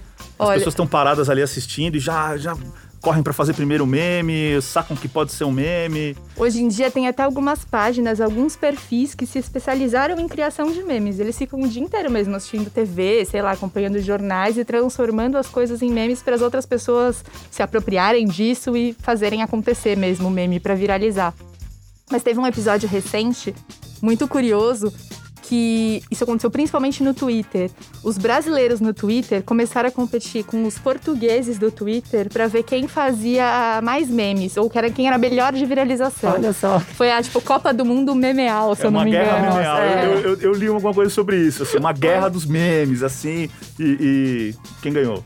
Olha, 0.48 0.54
pessoas 0.58 0.74
estão 0.74 0.88
paradas 0.88 1.30
ali 1.30 1.42
assistindo 1.42 1.96
e 1.96 2.00
já, 2.00 2.38
já 2.38 2.56
correm 3.02 3.24
para 3.24 3.34
fazer 3.34 3.54
primeiro 3.54 3.86
meme, 3.86 4.62
sacam 4.62 4.96
que 4.96 5.08
pode 5.08 5.32
ser 5.32 5.44
um 5.44 5.52
meme. 5.52 6.16
Hoje 6.38 6.62
em 6.62 6.68
dia 6.68 6.92
tem 6.92 7.08
até 7.08 7.24
algumas 7.24 7.66
páginas, 7.66 8.22
alguns 8.22 8.56
perfis 8.56 9.16
que 9.16 9.26
se 9.26 9.40
especializaram 9.40 10.20
em 10.20 10.28
criação 10.28 10.72
de 10.72 10.84
memes. 10.84 11.20
Eles 11.20 11.38
ficam 11.38 11.60
o 11.60 11.68
dia 11.68 11.82
inteiro 11.82 12.12
mesmo 12.12 12.36
assistindo 12.36 12.70
TV, 12.70 13.26
sei 13.26 13.42
lá, 13.42 13.52
acompanhando 13.52 14.00
jornais 14.00 14.58
e 14.58 14.64
transformando 14.64 15.38
as 15.38 15.48
coisas 15.48 15.82
em 15.82 15.92
memes 15.92 16.22
para 16.22 16.36
as 16.36 16.42
outras 16.42 16.66
pessoas 16.66 17.26
se 17.50 17.64
apropriarem 17.64 18.28
disso 18.28 18.78
e 18.78 18.94
fazerem 18.94 19.42
acontecer 19.42 19.98
mesmo 19.98 20.28
o 20.28 20.32
meme 20.32 20.60
para 20.60 20.76
viralizar. 20.76 21.34
Mas 22.12 22.22
teve 22.22 22.40
um 22.40 22.46
episódio 22.46 22.88
recente 22.88 23.56
muito 24.02 24.28
curioso 24.28 24.94
que 25.52 26.02
isso 26.10 26.24
aconteceu 26.24 26.50
principalmente 26.50 27.04
no 27.04 27.14
Twitter. 27.14 27.70
Os 28.02 28.18
brasileiros 28.18 28.80
no 28.80 28.94
Twitter 28.94 29.44
começaram 29.44 29.90
a 29.90 29.92
competir 29.92 30.46
com 30.46 30.64
os 30.64 30.80
portugueses 30.80 31.60
do 31.60 31.70
Twitter 31.70 32.30
para 32.30 32.48
ver 32.48 32.64
quem 32.64 32.88
fazia 32.88 33.82
mais 33.84 34.08
memes, 34.08 34.56
ou 34.56 34.70
quem 34.70 35.08
era 35.10 35.18
melhor 35.18 35.52
de 35.52 35.66
viralização. 35.66 36.32
Olha 36.32 36.54
só. 36.54 36.80
Foi 36.80 37.12
a, 37.12 37.22
tipo, 37.22 37.42
Copa 37.42 37.74
do 37.74 37.84
Mundo 37.84 38.16
memeal, 38.16 38.74
se 38.76 38.84
é 38.84 38.86
eu 38.86 38.92
não 38.92 39.04
me 39.04 39.10
engano. 39.10 39.26
Uma 39.26 39.40
guerra 39.40 39.54
memeal. 39.54 39.78
É. 39.78 40.06
Eu, 40.06 40.20
eu, 40.22 40.38
eu, 40.40 40.54
li 40.54 40.68
alguma 40.68 40.94
coisa 40.94 41.12
sobre 41.12 41.36
isso, 41.36 41.64
assim, 41.64 41.78
uma 41.80 41.92
guerra 41.92 42.30
dos 42.30 42.46
memes, 42.46 43.04
assim, 43.04 43.50
e, 43.78 43.84
e 44.00 44.56
quem 44.82 44.94
ganhou? 44.94 45.22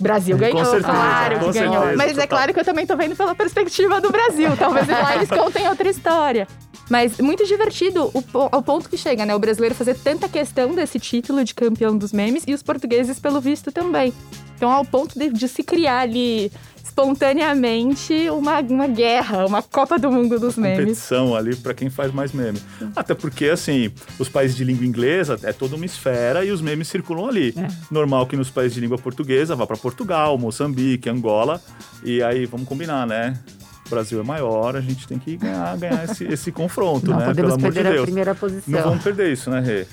Brasil 0.00 0.36
ganhou, 0.36 0.64
certeza, 0.64 0.84
claro 0.92 1.38
que 1.38 1.52
ganhou. 1.52 1.72
Certeza, 1.74 1.96
Mas 1.96 2.06
é 2.06 2.08
total. 2.10 2.24
é 2.24 2.26
claro 2.26 2.54
que 2.54 2.60
eu 2.60 2.64
também 2.64 2.86
tô 2.86 2.96
vendo 2.96 3.16
pela 3.16 3.34
perspectiva 3.34 4.00
do 4.00 4.10
Brasil. 4.10 4.56
Talvez 4.58 4.86
lá 4.88 5.16
eles 5.16 5.28
contem 5.28 5.68
outra 5.68 5.88
história. 5.88 6.46
Mas 6.88 7.18
muito 7.18 7.44
divertido 7.46 8.10
o, 8.14 8.24
ao 8.52 8.62
ponto 8.62 8.88
que 8.88 8.96
chega, 8.96 9.26
né? 9.26 9.34
O 9.34 9.38
brasileiro 9.38 9.74
fazer 9.74 9.94
tanta 9.94 10.28
questão 10.28 10.74
desse 10.74 10.98
título 10.98 11.42
de 11.44 11.54
campeão 11.54 11.96
dos 11.96 12.12
memes 12.12 12.44
e 12.46 12.54
os 12.54 12.62
portugueses, 12.62 13.18
pelo 13.18 13.40
visto, 13.40 13.72
também. 13.72 14.12
Então, 14.56 14.70
ao 14.70 14.84
ponto 14.84 15.18
de, 15.18 15.30
de 15.30 15.48
se 15.48 15.62
criar 15.62 16.00
ali 16.00 16.50
espontaneamente 16.82 18.30
uma, 18.30 18.60
uma 18.60 18.86
guerra, 18.86 19.44
uma 19.44 19.60
Copa 19.60 19.98
do 19.98 20.10
Mundo 20.10 20.38
dos 20.40 20.56
memes. 20.56 20.78
Competição 20.78 21.36
ali 21.36 21.54
para 21.54 21.74
quem 21.74 21.90
faz 21.90 22.10
mais 22.10 22.32
meme. 22.32 22.58
Até 22.94 23.14
porque, 23.14 23.46
assim, 23.46 23.92
os 24.18 24.30
países 24.30 24.56
de 24.56 24.64
língua 24.64 24.86
inglesa 24.86 25.38
é 25.42 25.52
toda 25.52 25.76
uma 25.76 25.84
esfera 25.84 26.42
e 26.42 26.50
os 26.50 26.62
memes 26.62 26.88
circulam 26.88 27.28
ali. 27.28 27.52
É. 27.54 27.68
Normal 27.90 28.26
que 28.26 28.34
nos 28.34 28.48
países 28.48 28.74
de 28.74 28.80
língua 28.80 28.96
portuguesa 28.96 29.54
vá 29.54 29.66
para 29.66 29.76
Portugal, 29.76 30.38
Moçambique, 30.38 31.10
Angola. 31.10 31.60
E 32.02 32.22
aí, 32.22 32.46
vamos 32.46 32.66
combinar, 32.66 33.06
né? 33.06 33.38
O 33.86 33.90
Brasil 33.90 34.20
é 34.20 34.24
maior, 34.24 34.76
a 34.76 34.80
gente 34.80 35.06
tem 35.06 35.18
que 35.18 35.36
ganhar, 35.36 35.76
ganhar 35.76 36.04
esse, 36.04 36.24
esse 36.24 36.52
confronto, 36.52 37.10
não 37.10 37.18
né? 37.18 37.26
Podemos 37.26 37.56
Pelo 37.56 37.62
perder 37.62 37.80
amor 37.80 37.90
de 37.90 37.94
Deus. 37.94 38.02
a 38.02 38.06
primeira 38.06 38.34
posição. 38.34 38.74
Não 38.74 38.82
vamos 38.82 39.04
perder 39.04 39.32
isso, 39.32 39.50
né, 39.50 39.60
Rê? 39.60 39.86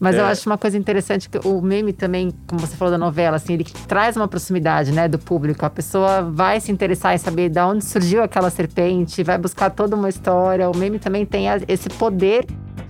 Mas 0.00 0.16
é. 0.16 0.20
eu 0.20 0.24
acho 0.24 0.48
uma 0.48 0.56
coisa 0.56 0.78
interessante 0.78 1.28
que 1.28 1.38
o 1.46 1.60
meme 1.60 1.92
também, 1.92 2.32
como 2.46 2.58
você 2.58 2.74
falou 2.74 2.90
da 2.90 2.96
novela, 2.96 3.36
assim, 3.36 3.52
ele 3.52 3.64
traz 3.86 4.16
uma 4.16 4.26
proximidade, 4.26 4.92
né, 4.92 5.06
do 5.06 5.18
público. 5.18 5.66
A 5.66 5.68
pessoa 5.68 6.22
vai 6.22 6.58
se 6.58 6.72
interessar 6.72 7.14
em 7.14 7.18
saber 7.18 7.50
de 7.50 7.60
onde 7.60 7.84
surgiu 7.84 8.22
aquela 8.22 8.48
serpente, 8.48 9.22
vai 9.22 9.36
buscar 9.36 9.68
toda 9.68 9.94
uma 9.94 10.08
história. 10.08 10.70
O 10.70 10.76
meme 10.76 10.98
também 10.98 11.26
tem 11.26 11.44
esse 11.68 11.90
poder 11.90 12.46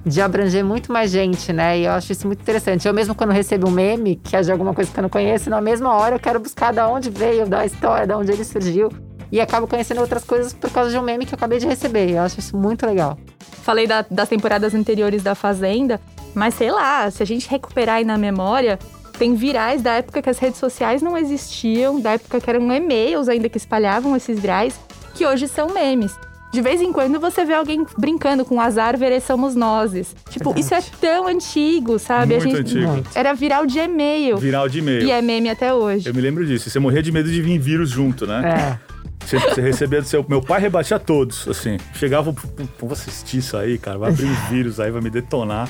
de 0.06 0.20
abranger 0.20 0.64
muito 0.64 0.92
mais 0.92 1.10
gente, 1.10 1.52
né? 1.52 1.80
E 1.80 1.84
eu 1.84 1.92
acho 1.92 2.12
isso 2.12 2.28
muito 2.28 2.42
interessante. 2.42 2.86
Eu 2.86 2.94
mesmo 2.94 3.12
quando 3.12 3.32
recebo 3.32 3.68
um 3.68 3.72
meme, 3.72 4.14
que 4.14 4.36
é 4.36 4.40
de 4.40 4.52
alguma 4.52 4.72
coisa 4.72 4.88
que 4.88 4.98
eu 4.98 5.02
não 5.02 5.10
conheço, 5.10 5.50
na 5.50 5.60
mesma 5.60 5.92
hora 5.92 6.14
eu 6.14 6.20
quero 6.20 6.38
buscar 6.38 6.72
da 6.72 6.88
onde 6.88 7.10
veio, 7.10 7.44
da 7.44 7.66
história, 7.66 8.06
da 8.06 8.16
onde 8.16 8.30
ele 8.30 8.44
surgiu 8.44 8.88
e 9.32 9.40
acabo 9.40 9.66
conhecendo 9.66 10.00
outras 10.00 10.24
coisas 10.24 10.52
por 10.52 10.70
causa 10.70 10.90
de 10.90 10.98
um 10.98 11.02
meme 11.02 11.26
que 11.26 11.32
eu 11.34 11.36
acabei 11.36 11.58
de 11.58 11.66
receber. 11.66 12.10
Eu 12.10 12.22
acho 12.22 12.40
isso 12.40 12.56
muito 12.56 12.84
legal. 12.86 13.18
Falei 13.62 13.86
da, 13.86 14.04
das 14.10 14.28
temporadas 14.28 14.74
anteriores 14.74 15.22
da 15.22 15.34
Fazenda, 15.34 16.00
mas 16.34 16.54
sei 16.54 16.70
lá, 16.70 17.10
se 17.10 17.22
a 17.22 17.26
gente 17.26 17.48
recuperar 17.48 17.96
aí 17.96 18.04
na 18.04 18.16
memória, 18.18 18.78
Tem 19.20 19.34
virais 19.34 19.82
da 19.82 19.96
época 19.96 20.22
que 20.22 20.30
as 20.30 20.38
redes 20.38 20.58
sociais 20.58 21.02
não 21.02 21.14
existiam, 21.14 22.00
da 22.00 22.12
época 22.12 22.40
que 22.40 22.48
eram 22.48 22.72
e-mails 22.72 23.28
ainda 23.28 23.50
que 23.50 23.58
espalhavam 23.58 24.16
esses 24.16 24.40
virais, 24.40 24.80
que 25.14 25.26
hoje 25.26 25.46
são 25.46 25.74
memes. 25.74 26.18
De 26.50 26.62
vez 26.62 26.80
em 26.80 26.90
quando 26.90 27.20
você 27.20 27.44
vê 27.44 27.52
alguém 27.52 27.84
brincando 27.98 28.46
com 28.46 28.58
azar, 28.58 28.96
vereçamos 28.96 29.54
nozes. 29.54 30.16
Tipo, 30.30 30.54
Verdade. 30.54 30.60
isso 30.60 30.74
é 30.74 30.82
tão 30.98 31.26
antigo, 31.26 31.98
sabe? 31.98 32.38
Muito 32.38 32.56
antigo. 32.56 33.04
Era 33.14 33.34
viral 33.34 33.66
de 33.66 33.78
e-mail. 33.78 34.38
Viral 34.38 34.70
de 34.70 34.78
e-mail. 34.78 35.02
E 35.02 35.10
é 35.10 35.20
meme 35.20 35.50
até 35.50 35.72
hoje. 35.74 36.08
Eu 36.08 36.14
me 36.14 36.20
lembro 36.22 36.46
disso. 36.46 36.70
Você 36.70 36.78
morria 36.78 37.02
de 37.02 37.12
medo 37.12 37.30
de 37.30 37.42
vir 37.42 37.58
vírus 37.58 37.90
junto, 37.90 38.26
né? 38.26 38.78
É. 38.88 38.89
Você, 39.24 39.38
você 39.38 39.60
recebia 39.60 40.00
do 40.00 40.06
seu. 40.06 40.24
Meu 40.28 40.40
pai 40.42 40.60
rebatia 40.60 40.98
todos, 40.98 41.46
assim. 41.46 41.76
Chegava, 41.94 42.32
"Pô, 42.32 42.40
pô, 42.78 42.86
vou 42.86 42.92
assistir 42.92 43.38
isso 43.38 43.56
aí, 43.56 43.78
cara. 43.78 43.96
Vai 43.98 44.10
abrir 44.10 44.24
um 44.26 44.34
vírus 44.48 44.80
aí, 44.80 44.90
vai 44.90 45.00
me 45.00 45.10
detonar. 45.10 45.68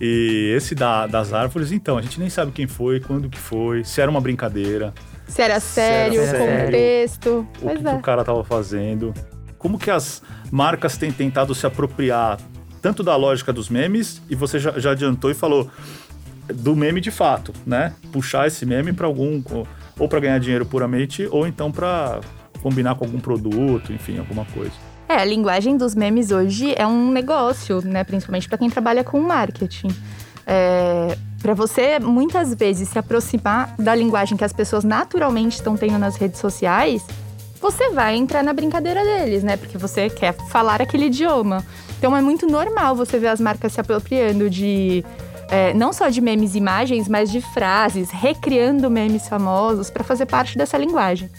E 0.00 0.52
esse 0.56 0.74
da- 0.74 1.06
das 1.06 1.32
árvores, 1.32 1.72
então, 1.72 1.98
a 1.98 2.02
gente 2.02 2.18
nem 2.18 2.30
sabe 2.30 2.52
quem 2.52 2.66
foi, 2.66 3.00
quando 3.00 3.28
que 3.28 3.38
foi, 3.38 3.84
se 3.84 4.00
era 4.00 4.10
uma 4.10 4.20
brincadeira, 4.20 4.94
Se 5.28 5.42
era 5.42 5.60
sério, 5.60 6.20
sério. 6.22 6.64
contexto. 6.64 7.46
o 7.60 7.68
que, 7.68 7.78
que 7.78 7.88
é. 7.88 7.92
o 7.94 8.00
cara 8.00 8.24
tava 8.24 8.42
fazendo. 8.44 9.12
Como 9.58 9.78
que 9.78 9.90
as 9.90 10.22
marcas 10.50 10.96
têm 10.96 11.12
tentado 11.12 11.54
se 11.54 11.66
apropriar 11.66 12.38
tanto 12.80 13.02
da 13.04 13.14
lógica 13.14 13.52
dos 13.52 13.68
memes, 13.68 14.20
e 14.28 14.34
você 14.34 14.58
já, 14.58 14.72
já 14.78 14.90
adiantou 14.90 15.30
e 15.30 15.34
falou 15.34 15.70
do 16.52 16.74
meme 16.74 17.00
de 17.00 17.12
fato, 17.12 17.52
né? 17.64 17.92
Puxar 18.10 18.46
esse 18.48 18.66
meme 18.66 18.92
para 18.92 19.06
algum. 19.06 19.40
ou 19.98 20.08
para 20.08 20.18
ganhar 20.18 20.38
dinheiro 20.40 20.66
puramente, 20.66 21.28
ou 21.30 21.46
então 21.46 21.70
para 21.70 22.18
combinar 22.62 22.94
com 22.94 23.04
algum 23.04 23.18
produto, 23.18 23.92
enfim, 23.92 24.18
alguma 24.18 24.44
coisa. 24.46 24.72
É, 25.08 25.16
a 25.16 25.24
linguagem 25.24 25.76
dos 25.76 25.94
memes 25.94 26.30
hoje 26.30 26.74
é 26.76 26.86
um 26.86 27.10
negócio, 27.10 27.82
né? 27.84 28.04
Principalmente 28.04 28.48
para 28.48 28.56
quem 28.56 28.70
trabalha 28.70 29.04
com 29.04 29.20
marketing. 29.20 29.88
É, 30.46 31.16
para 31.40 31.54
você 31.54 31.98
muitas 31.98 32.54
vezes 32.54 32.88
se 32.88 32.98
aproximar 32.98 33.74
da 33.78 33.94
linguagem 33.94 34.36
que 34.36 34.44
as 34.44 34.52
pessoas 34.52 34.84
naturalmente 34.84 35.56
estão 35.56 35.76
tendo 35.76 35.98
nas 35.98 36.16
redes 36.16 36.40
sociais, 36.40 37.04
você 37.60 37.90
vai 37.90 38.16
entrar 38.16 38.42
na 38.42 38.52
brincadeira 38.52 39.04
deles, 39.04 39.42
né? 39.42 39.56
Porque 39.56 39.76
você 39.76 40.08
quer 40.08 40.32
falar 40.48 40.80
aquele 40.80 41.06
idioma. 41.06 41.64
Então 41.98 42.16
é 42.16 42.22
muito 42.22 42.46
normal 42.46 42.96
você 42.96 43.18
ver 43.18 43.28
as 43.28 43.40
marcas 43.40 43.72
se 43.72 43.80
apropriando 43.80 44.48
de 44.50 45.04
é, 45.48 45.74
não 45.74 45.92
só 45.92 46.08
de 46.08 46.20
memes 46.20 46.54
e 46.54 46.58
imagens, 46.58 47.06
mas 47.06 47.30
de 47.30 47.40
frases, 47.40 48.10
recriando 48.10 48.90
memes 48.90 49.28
famosos 49.28 49.90
para 49.90 50.02
fazer 50.02 50.26
parte 50.26 50.56
dessa 50.56 50.78
linguagem. 50.78 51.30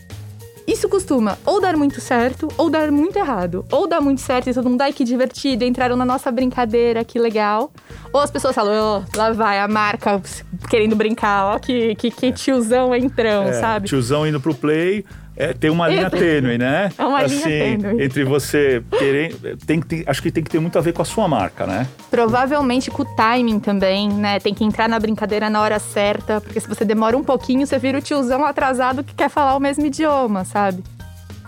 Isso 0.68 0.88
costuma 0.88 1.38
ou 1.46 1.60
dar 1.60 1.76
muito 1.76 2.00
certo 2.00 2.48
ou 2.58 2.70
dar 2.70 2.92
muito 2.92 3.18
errado. 3.18 3.66
Ou 3.72 3.88
dar 3.88 4.00
muito 4.02 4.22
certo 4.22 4.50
e 4.50 4.54
todo 4.54 4.70
mundo, 4.70 4.82
ai 4.82 4.94
que 4.94 5.04
divertido, 5.04 5.64
entraram 5.64 5.96
na 5.96 6.06
nossa 6.06 6.32
brincadeira, 6.32 7.04
que 7.04 7.20
legal. 7.20 7.72
Ou 8.12 8.22
as 8.22 8.32
pessoas 8.32 8.56
falam, 8.56 8.74
ó, 8.74 9.18
lá 9.18 9.32
vai 9.34 9.60
a 9.60 9.68
marca 9.68 10.22
querendo 10.70 10.96
brincar, 10.96 11.56
ó, 11.56 11.60
que, 11.60 11.96
que, 11.96 12.10
que 12.12 12.32
tiozão 12.32 12.96
entrão, 12.96 13.44
É, 13.44 13.54
sabe? 13.54 13.88
Tiozão 13.88 14.26
indo 14.26 14.40
pro 14.40 14.54
play. 14.56 15.06
É, 15.36 15.54
tem 15.54 15.70
uma 15.70 15.88
linha 15.88 16.10
tênue, 16.10 16.58
né? 16.58 16.92
É 16.98 17.04
uma 17.06 17.24
linha 17.24 17.44
tênue. 17.44 18.04
Entre 18.04 18.24
você 18.24 18.84
querer. 18.98 19.36
Tem, 19.66 19.82
ter- 19.82 20.04
acho 20.08 20.22
que 20.22 20.32
tem 20.32 20.44
que 20.44 20.50
ter 20.50 20.60
muito 20.60 20.78
a 20.78 20.82
ver 20.82 20.94
com 20.94 21.02
a 21.02 21.06
sua 21.06 21.28
marca, 21.28 21.66
né? 21.66 21.88
Provavelmente 22.12 22.92
com 22.92 23.02
o 23.04 23.16
timing 23.16 23.60
também, 23.60 24.10
né? 24.10 24.40
Tem 24.40 24.54
que 24.54 24.64
entrar 24.64 24.88
na 24.88 25.00
brincadeira 25.00 25.50
na 25.50 25.62
hora 25.62 25.80
certa, 25.80 26.40
porque 26.40 26.60
se 26.60 26.68
você 26.68 26.86
demora 26.86 27.18
um 27.18 27.24
pouquinho, 27.24 27.66
você 27.66 27.78
vira 27.80 27.98
o 27.98 28.02
tiozão 28.02 28.46
atrasado 28.46 29.04
que 29.04 29.14
quer 29.16 29.30
falar 29.30 29.56
o 29.56 29.60
mesmo 29.60 29.86
idioma, 29.86 30.46
sabe? 30.46 30.84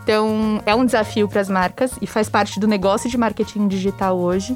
Então, 0.03 0.61
é 0.65 0.75
um 0.75 0.85
desafio 0.85 1.27
para 1.27 1.41
as 1.41 1.49
marcas 1.49 1.91
e 2.01 2.05
faz 2.05 2.29
parte 2.29 2.59
do 2.59 2.67
negócio 2.67 3.09
de 3.09 3.17
marketing 3.17 3.67
digital 3.67 4.17
hoje. 4.17 4.55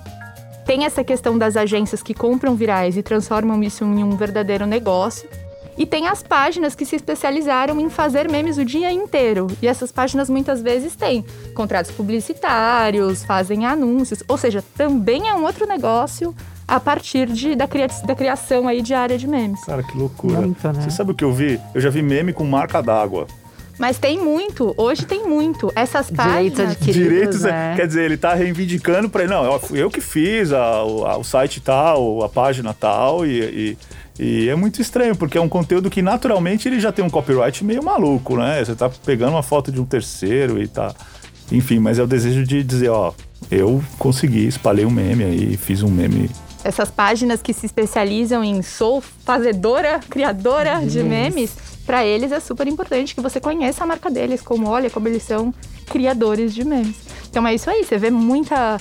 Tem 0.65 0.85
essa 0.85 1.03
questão 1.03 1.35
das 1.37 1.57
agências 1.57 2.03
que 2.03 2.13
compram 2.13 2.53
virais 2.55 2.95
e 2.95 3.01
transformam 3.01 3.63
isso 3.63 3.83
em 3.83 4.03
um 4.03 4.15
verdadeiro 4.15 4.67
negócio. 4.67 5.27
E 5.79 5.85
tem 5.85 6.09
as 6.09 6.21
páginas 6.21 6.75
que 6.75 6.85
se 6.85 6.97
especializaram 6.97 7.79
em 7.79 7.89
fazer 7.89 8.29
memes 8.29 8.57
o 8.57 8.65
dia 8.65 8.91
inteiro. 8.91 9.47
E 9.61 9.67
essas 9.67 9.91
páginas 9.93 10.29
muitas 10.29 10.61
vezes 10.61 10.93
têm 10.93 11.23
contratos 11.55 11.89
publicitários, 11.91 13.23
fazem 13.23 13.65
anúncios, 13.65 14.21
ou 14.27 14.37
seja, 14.37 14.63
também 14.75 15.29
é 15.29 15.33
um 15.33 15.43
outro 15.45 15.65
negócio 15.65 16.35
a 16.67 16.79
partir 16.79 17.27
de, 17.27 17.55
da, 17.55 17.65
cria- 17.67 17.87
da 18.05 18.13
criação 18.13 18.67
aí 18.67 18.81
de 18.81 18.93
área 18.93 19.17
de 19.17 19.25
memes. 19.25 19.63
Cara, 19.63 19.81
que 19.81 19.97
loucura. 19.97 20.41
Muito, 20.41 20.67
né? 20.67 20.81
Você 20.81 20.91
sabe 20.91 21.11
o 21.11 21.15
que 21.15 21.23
eu 21.23 21.31
vi? 21.31 21.59
Eu 21.73 21.79
já 21.81 21.89
vi 21.89 22.01
meme 22.01 22.33
com 22.33 22.43
marca 22.43 22.81
d'água. 22.83 23.25
Mas 23.79 23.97
tem 23.97 24.19
muito, 24.19 24.73
hoje 24.75 25.05
tem 25.05 25.25
muito. 25.25 25.71
Essas 25.73 26.07
Direitos 26.07 26.57
páginas. 26.57 26.71
adquiridos, 26.71 27.09
Direitos, 27.09 27.41
né? 27.43 27.73
quer 27.77 27.87
dizer, 27.87 28.03
ele 28.03 28.17
tá 28.17 28.33
reivindicando 28.33 29.09
para 29.09 29.23
ele, 29.23 29.33
não, 29.33 29.45
eu, 29.45 29.61
eu 29.71 29.89
que 29.89 30.01
fiz 30.01 30.51
a- 30.51 30.83
o, 30.83 31.05
a- 31.05 31.17
o 31.17 31.23
site 31.23 31.61
tal, 31.61 32.21
a 32.21 32.27
página 32.27 32.73
tal, 32.73 33.25
e, 33.25 33.39
e- 33.39 33.77
e 34.19 34.49
é 34.49 34.55
muito 34.55 34.81
estranho, 34.81 35.15
porque 35.15 35.37
é 35.37 35.41
um 35.41 35.47
conteúdo 35.47 35.89
que 35.89 36.01
naturalmente 36.01 36.67
ele 36.67 36.77
já 36.77 36.91
tem 36.91 37.05
um 37.05 37.09
copyright 37.09 37.63
meio 37.63 37.81
maluco, 37.81 38.35
né? 38.35 38.63
Você 38.63 38.75
tá 38.75 38.89
pegando 39.05 39.31
uma 39.31 39.43
foto 39.43 39.71
de 39.71 39.79
um 39.79 39.85
terceiro 39.85 40.61
e 40.61 40.67
tá. 40.67 40.93
Enfim, 41.49 41.79
mas 41.79 41.97
é 41.97 42.03
o 42.03 42.07
desejo 42.07 42.43
de 42.43 42.61
dizer, 42.61 42.89
ó, 42.89 43.13
eu 43.49 43.81
consegui, 43.97 44.45
espalhei 44.45 44.85
um 44.85 44.91
meme 44.91 45.23
aí, 45.23 45.55
fiz 45.55 45.81
um 45.81 45.89
meme. 45.89 46.29
essas 46.63 46.91
páginas 46.91 47.41
que 47.41 47.53
se 47.53 47.65
especializam 47.65 48.43
em 48.43 48.61
sou 48.61 49.01
fazedora, 49.01 49.99
criadora 50.09 50.85
de 50.85 51.01
memes, 51.01 51.55
para 51.85 52.05
eles 52.05 52.31
é 52.31 52.39
super 52.39 52.67
importante 52.67 53.15
que 53.15 53.21
você 53.21 53.39
conheça 53.39 53.83
a 53.83 53.87
marca 53.87 54.11
deles, 54.11 54.41
como 54.41 54.67
olha 54.67 54.89
como 54.89 55.07
eles 55.07 55.23
são 55.23 55.53
criadores 55.87 56.53
de 56.53 56.65
memes. 56.65 56.97
Então 57.29 57.47
é 57.47 57.55
isso 57.55 57.69
aí, 57.69 57.83
você 57.83 57.97
vê 57.97 58.11
muita 58.11 58.79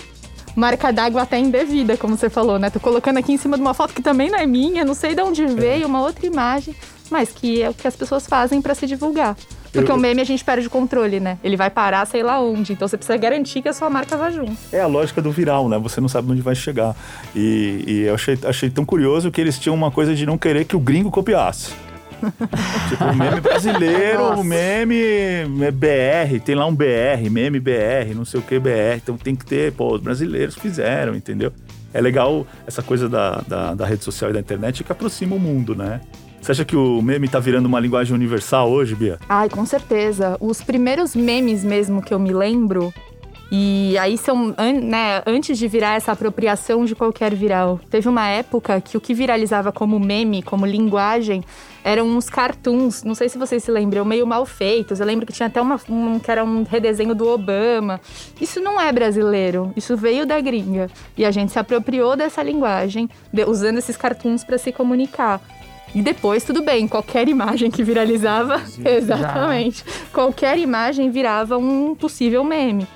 marca 0.59 0.93
d'água 0.93 1.23
até 1.23 1.39
indevida, 1.39 1.97
como 1.97 2.17
você 2.17 2.29
falou, 2.29 2.59
né? 2.59 2.69
Tô 2.71 2.81
colocando 2.81 3.17
aqui 3.19 3.33
em 3.33 3.37
cima 3.39 3.57
de 3.57 3.63
uma 3.63 3.73
foto 3.75 3.95
que 3.95 4.03
também 4.03 4.31
não 4.31 4.39
é 4.39 4.47
minha, 4.47 4.85
não 4.85 4.95
sei 4.95 5.15
de 5.15 5.23
onde 5.23 5.47
veio, 5.47 5.87
uma 5.87 6.01
outra 6.03 6.27
imagem, 6.27 6.75
mas 7.11 7.31
que 7.31 7.63
é 7.63 7.71
o 7.71 7.75
que 7.75 7.87
as 7.87 7.97
pessoas 7.97 8.27
fazem 8.27 8.61
para 8.61 8.75
se 8.75 8.87
divulgar. 8.87 9.37
Porque 9.73 9.91
Eu- 9.91 9.97
o 9.97 9.99
meme 9.99 10.21
a 10.23 10.25
gente 10.25 10.43
perde 10.43 10.67
o 10.67 10.71
controle, 10.71 11.21
né? 11.21 11.39
Ele 11.45 11.57
vai 11.57 11.69
parar 11.71 12.07
sei 12.07 12.23
lá 12.23 12.41
onde, 12.41 12.73
então 12.73 12.89
você 12.89 12.97
precisa 12.97 13.17
garantir 13.19 13.61
que 13.63 13.69
a 13.69 13.73
sua 13.73 13.89
marca 13.91 14.17
vai 14.17 14.33
junto. 14.33 14.57
É 14.73 14.81
a 14.81 14.87
lógica 14.87 15.21
do 15.21 15.31
viral, 15.31 15.69
né? 15.69 15.79
Você 15.79 16.01
não 16.01 16.09
sabe 16.09 16.33
onde 16.33 16.41
vai 16.41 16.55
chegar. 16.55 16.97
E, 17.37 17.85
e 17.87 18.01
eu 18.09 18.15
achei, 18.15 18.39
achei 18.45 18.71
tão 18.71 18.85
curioso 18.85 19.31
que 19.31 19.41
eles 19.41 19.59
tinham 19.59 19.75
uma 19.75 19.91
coisa 19.91 20.15
de 20.15 20.25
não 20.25 20.39
querer 20.39 20.65
que 20.65 20.75
o 20.75 20.81
gringo 20.81 21.11
copiasse. 21.11 21.71
tipo, 22.89 23.05
o 23.05 23.15
meme 23.15 23.41
brasileiro, 23.41 24.19
Nossa. 24.19 24.41
o 24.41 24.45
meme 24.45 24.97
é 25.63 25.71
BR, 25.71 26.41
tem 26.45 26.55
lá 26.55 26.67
um 26.67 26.75
BR, 26.75 27.31
meme 27.31 27.61
BR, 27.61 28.15
não 28.15 28.25
sei 28.25 28.41
o 28.41 28.43
que 28.43 28.59
BR. 28.59 28.97
Então 28.97 29.17
tem 29.17 29.35
que 29.35 29.45
ter, 29.45 29.73
pô, 29.73 29.95
os 29.95 30.01
brasileiros 30.01 30.55
fizeram, 30.55 31.15
entendeu? 31.15 31.53
É 31.93 32.01
legal 32.01 32.47
essa 32.67 32.83
coisa 32.83 33.09
da, 33.09 33.43
da, 33.47 33.75
da 33.75 33.87
rede 33.87 34.05
social 34.05 34.31
e 34.31 34.35
da 34.35 34.41
internet 34.41 34.85
que 34.85 34.93
aproxima 34.93 35.35
o 35.35 35.41
mundo, 35.41 35.75
né? 35.75 36.01
Você 36.41 36.53
acha 36.53 36.65
que 36.65 36.77
o 36.77 37.03
meme 37.03 37.29
tá 37.29 37.39
virando 37.41 37.67
uma 37.67 37.81
linguagem 37.81 38.15
universal 38.15 38.71
hoje, 38.71 38.95
Bia? 38.95 39.19
Ai, 39.29 39.49
com 39.49 39.67
certeza. 39.67 40.37
Os 40.41 40.63
primeiros 40.63 41.15
memes 41.15 41.65
mesmo 41.65 42.01
que 42.01 42.15
eu 42.15 42.19
me 42.19 42.33
lembro, 42.33 42.93
e 43.51 43.97
aí 43.99 44.19
são, 44.19 44.55
né, 44.83 45.23
antes 45.27 45.59
de 45.59 45.67
virar 45.67 45.95
essa 45.95 46.13
apropriação 46.13 46.85
de 46.85 46.95
qualquer 46.95 47.35
viral. 47.35 47.81
Teve 47.91 48.07
uma 48.07 48.27
época 48.29 48.79
que 48.81 48.97
o 48.97 49.01
que 49.01 49.15
viralizava 49.15 49.73
como 49.73 49.99
meme, 49.99 50.43
como 50.43 50.67
linguagem, 50.67 51.43
eram 51.83 52.07
uns 52.07 52.29
cartoons. 52.29 53.03
Não 53.05 53.15
sei 53.15 53.31
se 53.31 53.39
vocês 53.39 53.65
se 53.65 53.71
lembram, 53.71 54.05
meio 54.05 54.27
mal 54.27 54.45
feitos. 54.45 55.01
Eu 55.01 55.07
lembro 55.07 55.25
que 55.25 55.33
tinha 55.33 55.47
até 55.47 55.63
uma, 55.63 55.81
um 55.89 56.19
que 56.19 56.31
era 56.31 56.45
um 56.45 56.63
redesenho 56.63 57.15
do 57.15 57.27
Obama. 57.27 57.99
Isso 58.39 58.61
não 58.61 58.79
é 58.79 58.93
brasileiro, 58.93 59.73
isso 59.75 59.97
veio 59.97 60.27
da 60.27 60.39
gringa. 60.41 60.91
E 61.17 61.25
a 61.25 61.31
gente 61.31 61.51
se 61.51 61.59
apropriou 61.59 62.17
dessa 62.17 62.43
linguagem, 62.43 63.09
de- 63.33 63.45
usando 63.45 63.79
esses 63.79 63.97
cartoons 63.97 64.45
para 64.45 64.59
se 64.59 64.73
comunicar. 64.73 65.41
E 65.95 66.03
depois, 66.03 66.45
tudo 66.45 66.61
bem, 66.63 66.87
qualquer 66.87 67.27
imagem 67.29 67.71
que 67.71 67.83
viralizava, 67.83 68.61
exatamente, 68.85 69.83
qualquer 70.13 70.59
imagem 70.59 71.11
virava 71.11 71.57
um 71.57 71.95
possível 71.95 72.45
meme. 72.45 72.87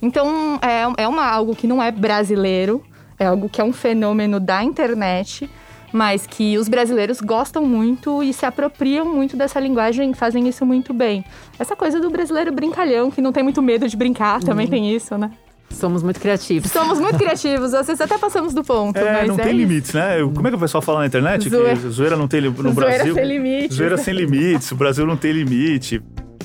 Então, 0.00 0.58
é, 0.62 1.02
é 1.02 1.08
uma, 1.08 1.26
algo 1.26 1.54
que 1.56 1.66
não 1.66 1.82
é 1.82 1.90
brasileiro, 1.90 2.82
é 3.18 3.26
algo 3.26 3.48
que 3.48 3.60
é 3.60 3.64
um 3.64 3.72
fenômeno 3.72 4.38
da 4.38 4.62
internet, 4.62 5.48
mas 5.92 6.26
que 6.26 6.56
os 6.58 6.68
brasileiros 6.68 7.20
gostam 7.20 7.64
muito 7.64 8.22
e 8.22 8.32
se 8.32 8.44
apropriam 8.46 9.06
muito 9.06 9.36
dessa 9.36 9.58
linguagem 9.58 10.10
e 10.10 10.14
fazem 10.14 10.46
isso 10.48 10.64
muito 10.64 10.92
bem. 10.92 11.24
Essa 11.58 11.74
coisa 11.74 11.98
do 12.00 12.10
brasileiro 12.10 12.52
brincalhão, 12.52 13.10
que 13.10 13.20
não 13.20 13.32
tem 13.32 13.42
muito 13.42 13.60
medo 13.62 13.88
de 13.88 13.96
brincar, 13.96 14.40
também 14.40 14.66
tem 14.66 14.94
isso, 14.94 15.16
né? 15.18 15.30
Somos 15.70 16.02
muito 16.02 16.18
criativos. 16.18 16.70
Somos 16.70 16.98
muito 16.98 17.18
criativos, 17.18 17.74
às 17.74 17.86
vezes 17.86 18.00
até 18.00 18.16
passamos 18.16 18.54
do 18.54 18.64
ponto, 18.64 18.96
É, 18.98 19.12
mas 19.12 19.28
não 19.28 19.34
é 19.34 19.38
tem 19.42 19.48
isso. 19.48 19.56
limites, 19.66 19.92
né? 19.92 20.20
Eu- 20.20 20.30
Como 20.30 20.46
é 20.46 20.50
que 20.50 20.56
o 20.56 20.60
pessoal 20.60 20.80
fala 20.80 21.00
na 21.00 21.06
internet? 21.06 21.48
Zoeira. 21.48 21.76
Que 21.76 21.88
zoeira 21.90 22.16
não 22.16 22.26
tem 22.26 22.40
no 22.40 22.50
Zoeira 22.54 22.72
Brasil. 22.74 23.14
sem 23.14 23.24
limites. 23.26 23.76
Zoeira 23.76 23.96
sem 23.98 24.14
limites. 24.14 24.72
O 24.72 24.76
Brasil 24.76 25.06
não 25.06 25.16
tem 25.16 25.32
limite. 25.32 26.00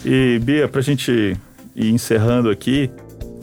E, 0.06 0.40
Bia, 0.40 0.68
pra 0.68 0.82
gente 0.82 1.38
ir 1.74 1.90
encerrando 1.94 2.50
aqui, 2.50 2.92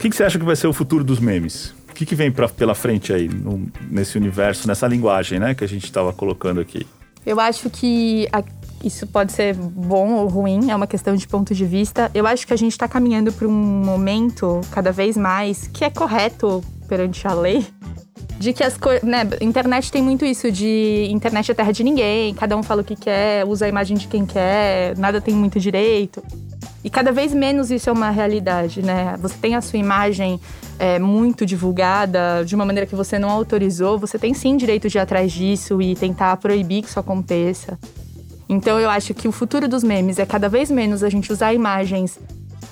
que, 0.01 0.09
que 0.09 0.15
você 0.15 0.23
acha 0.23 0.39
que 0.39 0.45
vai 0.45 0.55
ser 0.55 0.67
o 0.67 0.73
futuro 0.73 1.03
dos 1.03 1.19
memes? 1.19 1.73
O 1.89 1.93
que, 1.93 2.05
que 2.05 2.15
vem 2.15 2.31
pra, 2.31 2.49
pela 2.49 2.73
frente 2.73 3.13
aí, 3.13 3.27
no- 3.29 3.67
nesse 3.89 4.17
universo, 4.17 4.67
nessa 4.67 4.87
linguagem, 4.87 5.39
né, 5.39 5.53
que 5.53 5.63
a 5.63 5.67
gente 5.67 5.91
tava 5.91 6.11
colocando 6.11 6.59
aqui? 6.59 6.85
Eu 7.25 7.39
acho 7.39 7.69
que 7.69 8.27
a- 8.33 8.43
isso 8.83 9.05
pode 9.05 9.31
ser 9.31 9.53
bom 9.53 10.13
ou 10.13 10.27
ruim, 10.27 10.71
é 10.71 10.75
uma 10.75 10.87
questão 10.87 11.15
de 11.15 11.27
ponto 11.27 11.53
de 11.53 11.65
vista. 11.65 12.09
Eu 12.15 12.25
acho 12.25 12.47
que 12.47 12.53
a 12.53 12.57
gente 12.57 12.71
está 12.71 12.87
caminhando 12.87 13.31
para 13.31 13.47
um 13.47 13.51
momento 13.51 14.61
cada 14.71 14.91
vez 14.91 15.15
mais 15.15 15.67
que 15.67 15.83
é 15.85 15.89
correto 15.91 16.63
perante 16.87 17.27
a 17.27 17.33
lei 17.33 17.63
de 18.39 18.53
que 18.53 18.63
as 18.63 18.75
coisas. 18.75 19.03
Né, 19.03 19.21
internet 19.39 19.91
tem 19.91 20.01
muito 20.01 20.25
isso 20.25 20.51
de 20.51 21.07
internet 21.11 21.51
é 21.51 21.53
terra 21.53 21.71
de 21.71 21.83
ninguém, 21.83 22.33
cada 22.33 22.57
um 22.57 22.63
fala 22.63 22.81
o 22.81 22.83
que 22.83 22.95
quer, 22.95 23.45
usa 23.45 23.65
a 23.67 23.69
imagem 23.69 23.95
de 23.95 24.07
quem 24.07 24.25
quer, 24.25 24.97
nada 24.97 25.21
tem 25.21 25.35
muito 25.35 25.59
direito. 25.59 26.23
E 26.83 26.89
cada 26.89 27.11
vez 27.11 27.33
menos 27.33 27.69
isso 27.69 27.89
é 27.89 27.93
uma 27.93 28.09
realidade, 28.09 28.81
né? 28.81 29.15
Você 29.19 29.35
tem 29.39 29.55
a 29.55 29.61
sua 29.61 29.77
imagem 29.77 30.39
é, 30.79 30.97
muito 30.97 31.45
divulgada 31.45 32.43
de 32.43 32.55
uma 32.55 32.65
maneira 32.65 32.87
que 32.87 32.95
você 32.95 33.19
não 33.19 33.29
autorizou, 33.29 33.99
você 33.99 34.17
tem 34.17 34.33
sim 34.33 34.57
direito 34.57 34.89
de 34.89 34.97
ir 34.97 35.01
atrás 35.01 35.31
disso 35.31 35.81
e 35.81 35.95
tentar 35.95 36.35
proibir 36.37 36.81
que 36.81 36.89
isso 36.89 36.99
aconteça. 36.99 37.77
Então 38.49 38.79
eu 38.79 38.89
acho 38.89 39.13
que 39.13 39.27
o 39.27 39.31
futuro 39.31 39.67
dos 39.67 39.83
memes 39.83 40.19
é 40.19 40.25
cada 40.25 40.49
vez 40.49 40.71
menos 40.71 41.03
a 41.03 41.09
gente 41.09 41.31
usar 41.31 41.53
imagens 41.53 42.19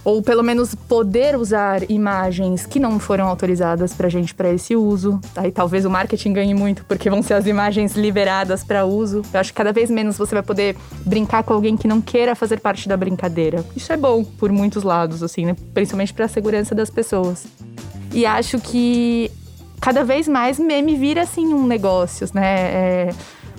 ou 0.03 0.21
pelo 0.21 0.43
menos 0.43 0.73
poder 0.73 1.35
usar 1.35 1.89
imagens 1.89 2.65
que 2.65 2.79
não 2.79 2.99
foram 2.99 3.27
autorizadas 3.27 3.93
para 3.93 4.09
gente 4.09 4.33
para 4.33 4.49
esse 4.49 4.75
uso. 4.75 5.19
Aí 5.35 5.51
talvez 5.51 5.85
o 5.85 5.89
marketing 5.89 6.33
ganhe 6.33 6.53
muito 6.53 6.85
porque 6.85 7.09
vão 7.09 7.21
ser 7.21 7.33
as 7.33 7.45
imagens 7.45 7.95
liberadas 7.95 8.63
para 8.63 8.85
uso. 8.85 9.21
Eu 9.33 9.39
acho 9.39 9.51
que 9.51 9.57
cada 9.57 9.73
vez 9.73 9.89
menos 9.89 10.17
você 10.17 10.33
vai 10.33 10.43
poder 10.43 10.75
brincar 11.05 11.43
com 11.43 11.53
alguém 11.53 11.75
que 11.75 11.87
não 11.87 12.01
queira 12.01 12.35
fazer 12.35 12.59
parte 12.59 12.87
da 12.87 12.95
brincadeira. 12.95 13.63
Isso 13.75 13.91
é 13.91 13.97
bom 13.97 14.23
por 14.23 14.51
muitos 14.51 14.83
lados, 14.83 15.21
assim, 15.21 15.45
né? 15.45 15.55
principalmente 15.73 16.13
para 16.13 16.25
a 16.25 16.29
segurança 16.29 16.73
das 16.73 16.89
pessoas. 16.89 17.45
E 18.13 18.25
acho 18.25 18.59
que 18.59 19.29
cada 19.79 20.03
vez 20.03 20.27
mais 20.27 20.57
meme 20.59 20.95
vira 20.95 21.21
assim 21.21 21.45
um 21.53 21.67
negócio, 21.67 22.27
né? 22.33 22.55
É 22.55 23.09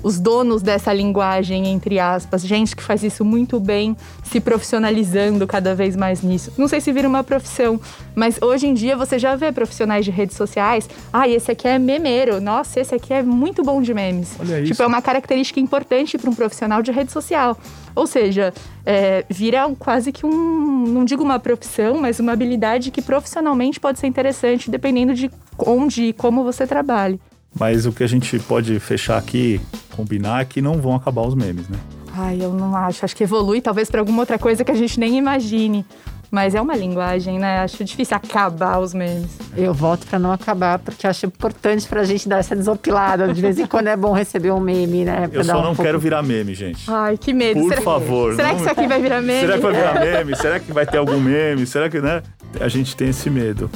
os 0.03 0.19
donos 0.19 0.63
dessa 0.63 0.93
linguagem, 0.93 1.67
entre 1.67 1.99
aspas, 1.99 2.43
gente 2.43 2.75
que 2.75 2.83
faz 2.83 3.03
isso 3.03 3.25
muito 3.25 3.61
bem, 3.61 3.97
se 4.25 4.41
profissionalizando 4.41 5.47
cada 5.47 5.75
vez 5.75 5.97
mais 5.97 6.23
nisso. 6.23 6.53
Não 6.57 6.69
sei 6.69 6.81
se 6.81 6.93
vira 6.93 7.09
uma 7.09 7.23
profissão, 7.23 7.81
mas 8.15 8.41
hoje 8.41 8.67
em 8.67 8.75
dia 8.75 8.97
você 8.97 9.19
já 9.19 9.37
vê 9.37 9.53
profissionais 9.53 10.05
de 10.05 10.11
redes 10.11 10.37
sociais. 10.37 10.89
Ah, 11.13 11.29
esse 11.29 11.51
aqui 11.51 11.69
é 11.69 11.79
memeiro. 11.79 12.41
Nossa, 12.41 12.81
esse 12.81 12.95
aqui 12.95 13.13
é 13.13 13.23
muito 13.23 13.63
bom 13.63 13.83
de 13.83 13.93
memes. 13.93 14.35
Olha 14.39 14.61
tipo, 14.61 14.73
isso. 14.73 14.83
é 14.83 14.87
uma 14.87 15.03
característica 15.03 15.61
importante 15.61 16.17
para 16.17 16.31
um 16.31 16.35
profissional 16.35 16.83
de 16.83 16.91
rede 16.91 17.13
social. 17.13 17.59
Ou 17.95 18.07
seja, 18.07 18.55
é, 18.87 19.25
vira 19.29 19.69
quase 19.79 20.13
que 20.13 20.25
um, 20.25 20.85
não 20.87 21.05
digo 21.05 21.23
uma 21.23 21.39
profissão, 21.39 22.01
mas 22.01 22.21
uma 22.21 22.33
habilidade 22.33 22.91
que 22.91 23.03
profissionalmente 23.03 23.81
pode 23.81 23.99
ser 23.99 24.07
interessante, 24.07 24.71
dependendo 24.71 25.13
de 25.13 25.31
onde 25.59 26.05
e 26.05 26.13
como 26.13 26.45
você 26.45 26.67
trabalhe. 26.67 27.21
Mas 27.59 27.85
o 27.87 27.93
que 27.93 28.03
a 28.03 28.07
gente 28.07 28.39
pode 28.41 28.79
fechar 28.81 29.19
aqui, 29.19 29.61
combinar, 29.97 30.43
é 30.43 30.45
que 30.45 30.63
não 30.63 30.81
vão 30.81 30.95
acabar 30.95 31.23
os 31.23 31.35
memes, 31.35 31.69
né? 31.69 31.79
Ai, 32.17 32.39
eu 32.41 32.53
não 32.53 32.75
acho. 32.77 33.05
Acho 33.05 33.15
que 33.17 33.25
evolui 33.25 33.61
talvez 33.61 33.91
para 33.91 34.01
alguma 34.01 34.21
outra 34.23 34.39
coisa 34.39 34.65
que 34.65 34.71
a 34.71 34.75
gente 34.75 34.99
nem 34.99 35.17
imagine. 35.19 35.85
Mas 36.33 36.55
é 36.55 36.61
uma 36.61 36.77
linguagem, 36.77 37.41
né? 37.41 37.59
Acho 37.59 37.83
difícil 37.83 38.17
acabar 38.17 38.79
os 38.79 38.95
memes. 38.95 39.27
Eu 39.57 39.75
voto 39.75 40.07
para 40.07 40.17
não 40.17 40.31
acabar, 40.31 40.79
porque 40.79 41.05
acho 41.05 41.27
importante 41.27 41.89
pra 41.89 42.05
gente 42.05 42.29
dar 42.29 42.39
essa 42.39 42.55
desopilada. 42.55 43.33
De 43.35 43.41
vez 43.43 43.59
em 43.59 43.67
quando 43.67 43.89
é 43.89 43.97
bom 43.97 44.13
receber 44.13 44.53
um 44.53 44.61
meme, 44.61 45.05
né? 45.05 45.27
Pra 45.27 45.41
Eu 45.41 45.45
dar 45.45 45.55
só 45.55 45.59
um 45.59 45.63
não 45.63 45.67
pouco- 45.71 45.83
quero 45.83 45.99
virar 45.99 46.23
meme, 46.23 46.55
gente. 46.55 46.89
Ai, 46.89 47.19
que 47.19 47.33
medo. 47.33 47.61
Por 47.61 47.69
será, 47.71 47.83
favor. 47.83 48.37
será 48.37 48.49
não- 48.49 48.55
que 48.55 48.61
isso 48.63 48.71
aqui 48.71 48.87
vai 48.87 49.03
virar 49.03 49.21
meme? 49.21 49.41
Será 49.41 49.55
que 49.55 49.61
vai 49.61 49.73
virar 49.75 50.01
meme? 50.01 50.37
Será 50.37 50.61
que 50.61 50.73
vai 50.73 50.87
ter 50.87 50.99
algum 50.99 51.19
meme? 51.19 51.67
Será 51.67 51.91
que, 51.91 52.01
né? 52.01 52.23
A 52.61 52.69
gente 52.69 52.95
tem 52.95 53.09
esse 53.09 53.29
medo. 53.29 53.69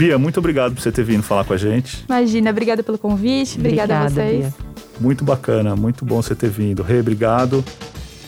Bia, 0.00 0.16
muito 0.16 0.40
obrigado 0.40 0.72
por 0.72 0.80
você 0.80 0.90
ter 0.90 1.04
vindo 1.04 1.22
falar 1.22 1.44
com 1.44 1.52
a 1.52 1.58
gente. 1.58 2.06
Imagina, 2.08 2.48
obrigada 2.48 2.82
pelo 2.82 2.96
convite. 2.96 3.58
Obrigada, 3.58 3.98
a 3.98 4.08
vocês. 4.08 4.46
Bia. 4.46 4.54
Muito 4.98 5.22
bacana, 5.26 5.76
muito 5.76 6.06
bom 6.06 6.22
você 6.22 6.34
ter 6.34 6.48
vindo. 6.48 6.82
Rê, 6.82 7.00
obrigado. 7.00 7.62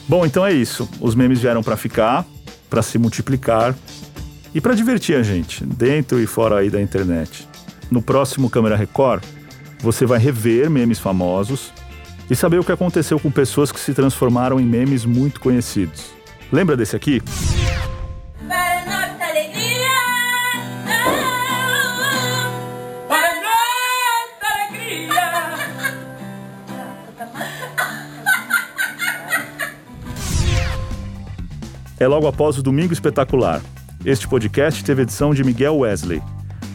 Bom, 0.07 0.27
então 0.27 0.45
é 0.45 0.53
isso. 0.53 0.87
Os 1.01 1.15
memes 1.15 1.41
vieram 1.41 1.63
para 1.63 1.75
ficar, 1.75 2.27
para 2.69 2.83
se 2.83 2.99
multiplicar 2.99 3.75
e 4.55 4.61
para 4.61 4.75
divertir 4.75 5.17
a 5.17 5.23
gente, 5.23 5.65
dentro 5.65 6.21
e 6.21 6.27
fora 6.27 6.59
aí 6.59 6.69
da 6.69 6.79
internet. 6.79 7.49
No 7.91 8.03
próximo 8.03 8.51
Câmera 8.51 8.77
Record, 8.77 9.25
você 9.81 10.05
vai 10.05 10.19
rever 10.19 10.69
memes 10.69 10.99
famosos 10.99 11.73
e 12.29 12.37
saber 12.37 12.59
o 12.61 12.65
que 12.65 12.73
aconteceu 12.73 13.19
com 13.19 13.31
pessoas 13.31 13.73
que 13.73 13.81
se 13.81 13.95
transformaram 13.95 14.61
em 14.61 14.67
memes 14.67 15.07
muito 15.07 15.41
conhecidos. 15.41 16.11
Lembra 16.53 16.77
desse 16.77 16.95
aqui? 16.95 17.23
É 32.03 32.07
logo 32.09 32.27
após 32.27 32.59
o 32.59 32.65
Domingo 32.65 32.93
Espetacular. 32.93 33.63
Este 34.05 34.27
podcast 34.27 34.83
teve 34.83 35.03
edição 35.03 35.33
de 35.33 35.45
Miguel 35.45 35.77
Wesley 35.77 36.21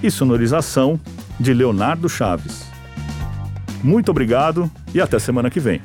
e 0.01 0.09
sonorização 0.09 0.97
de 1.37 1.53
Leonardo 1.53 2.07
Chaves. 2.07 2.65
Muito 3.83 4.09
obrigado 4.09 4.71
e 4.93 5.01
até 5.01 5.19
semana 5.19 5.49
que 5.49 5.59
vem. 5.59 5.81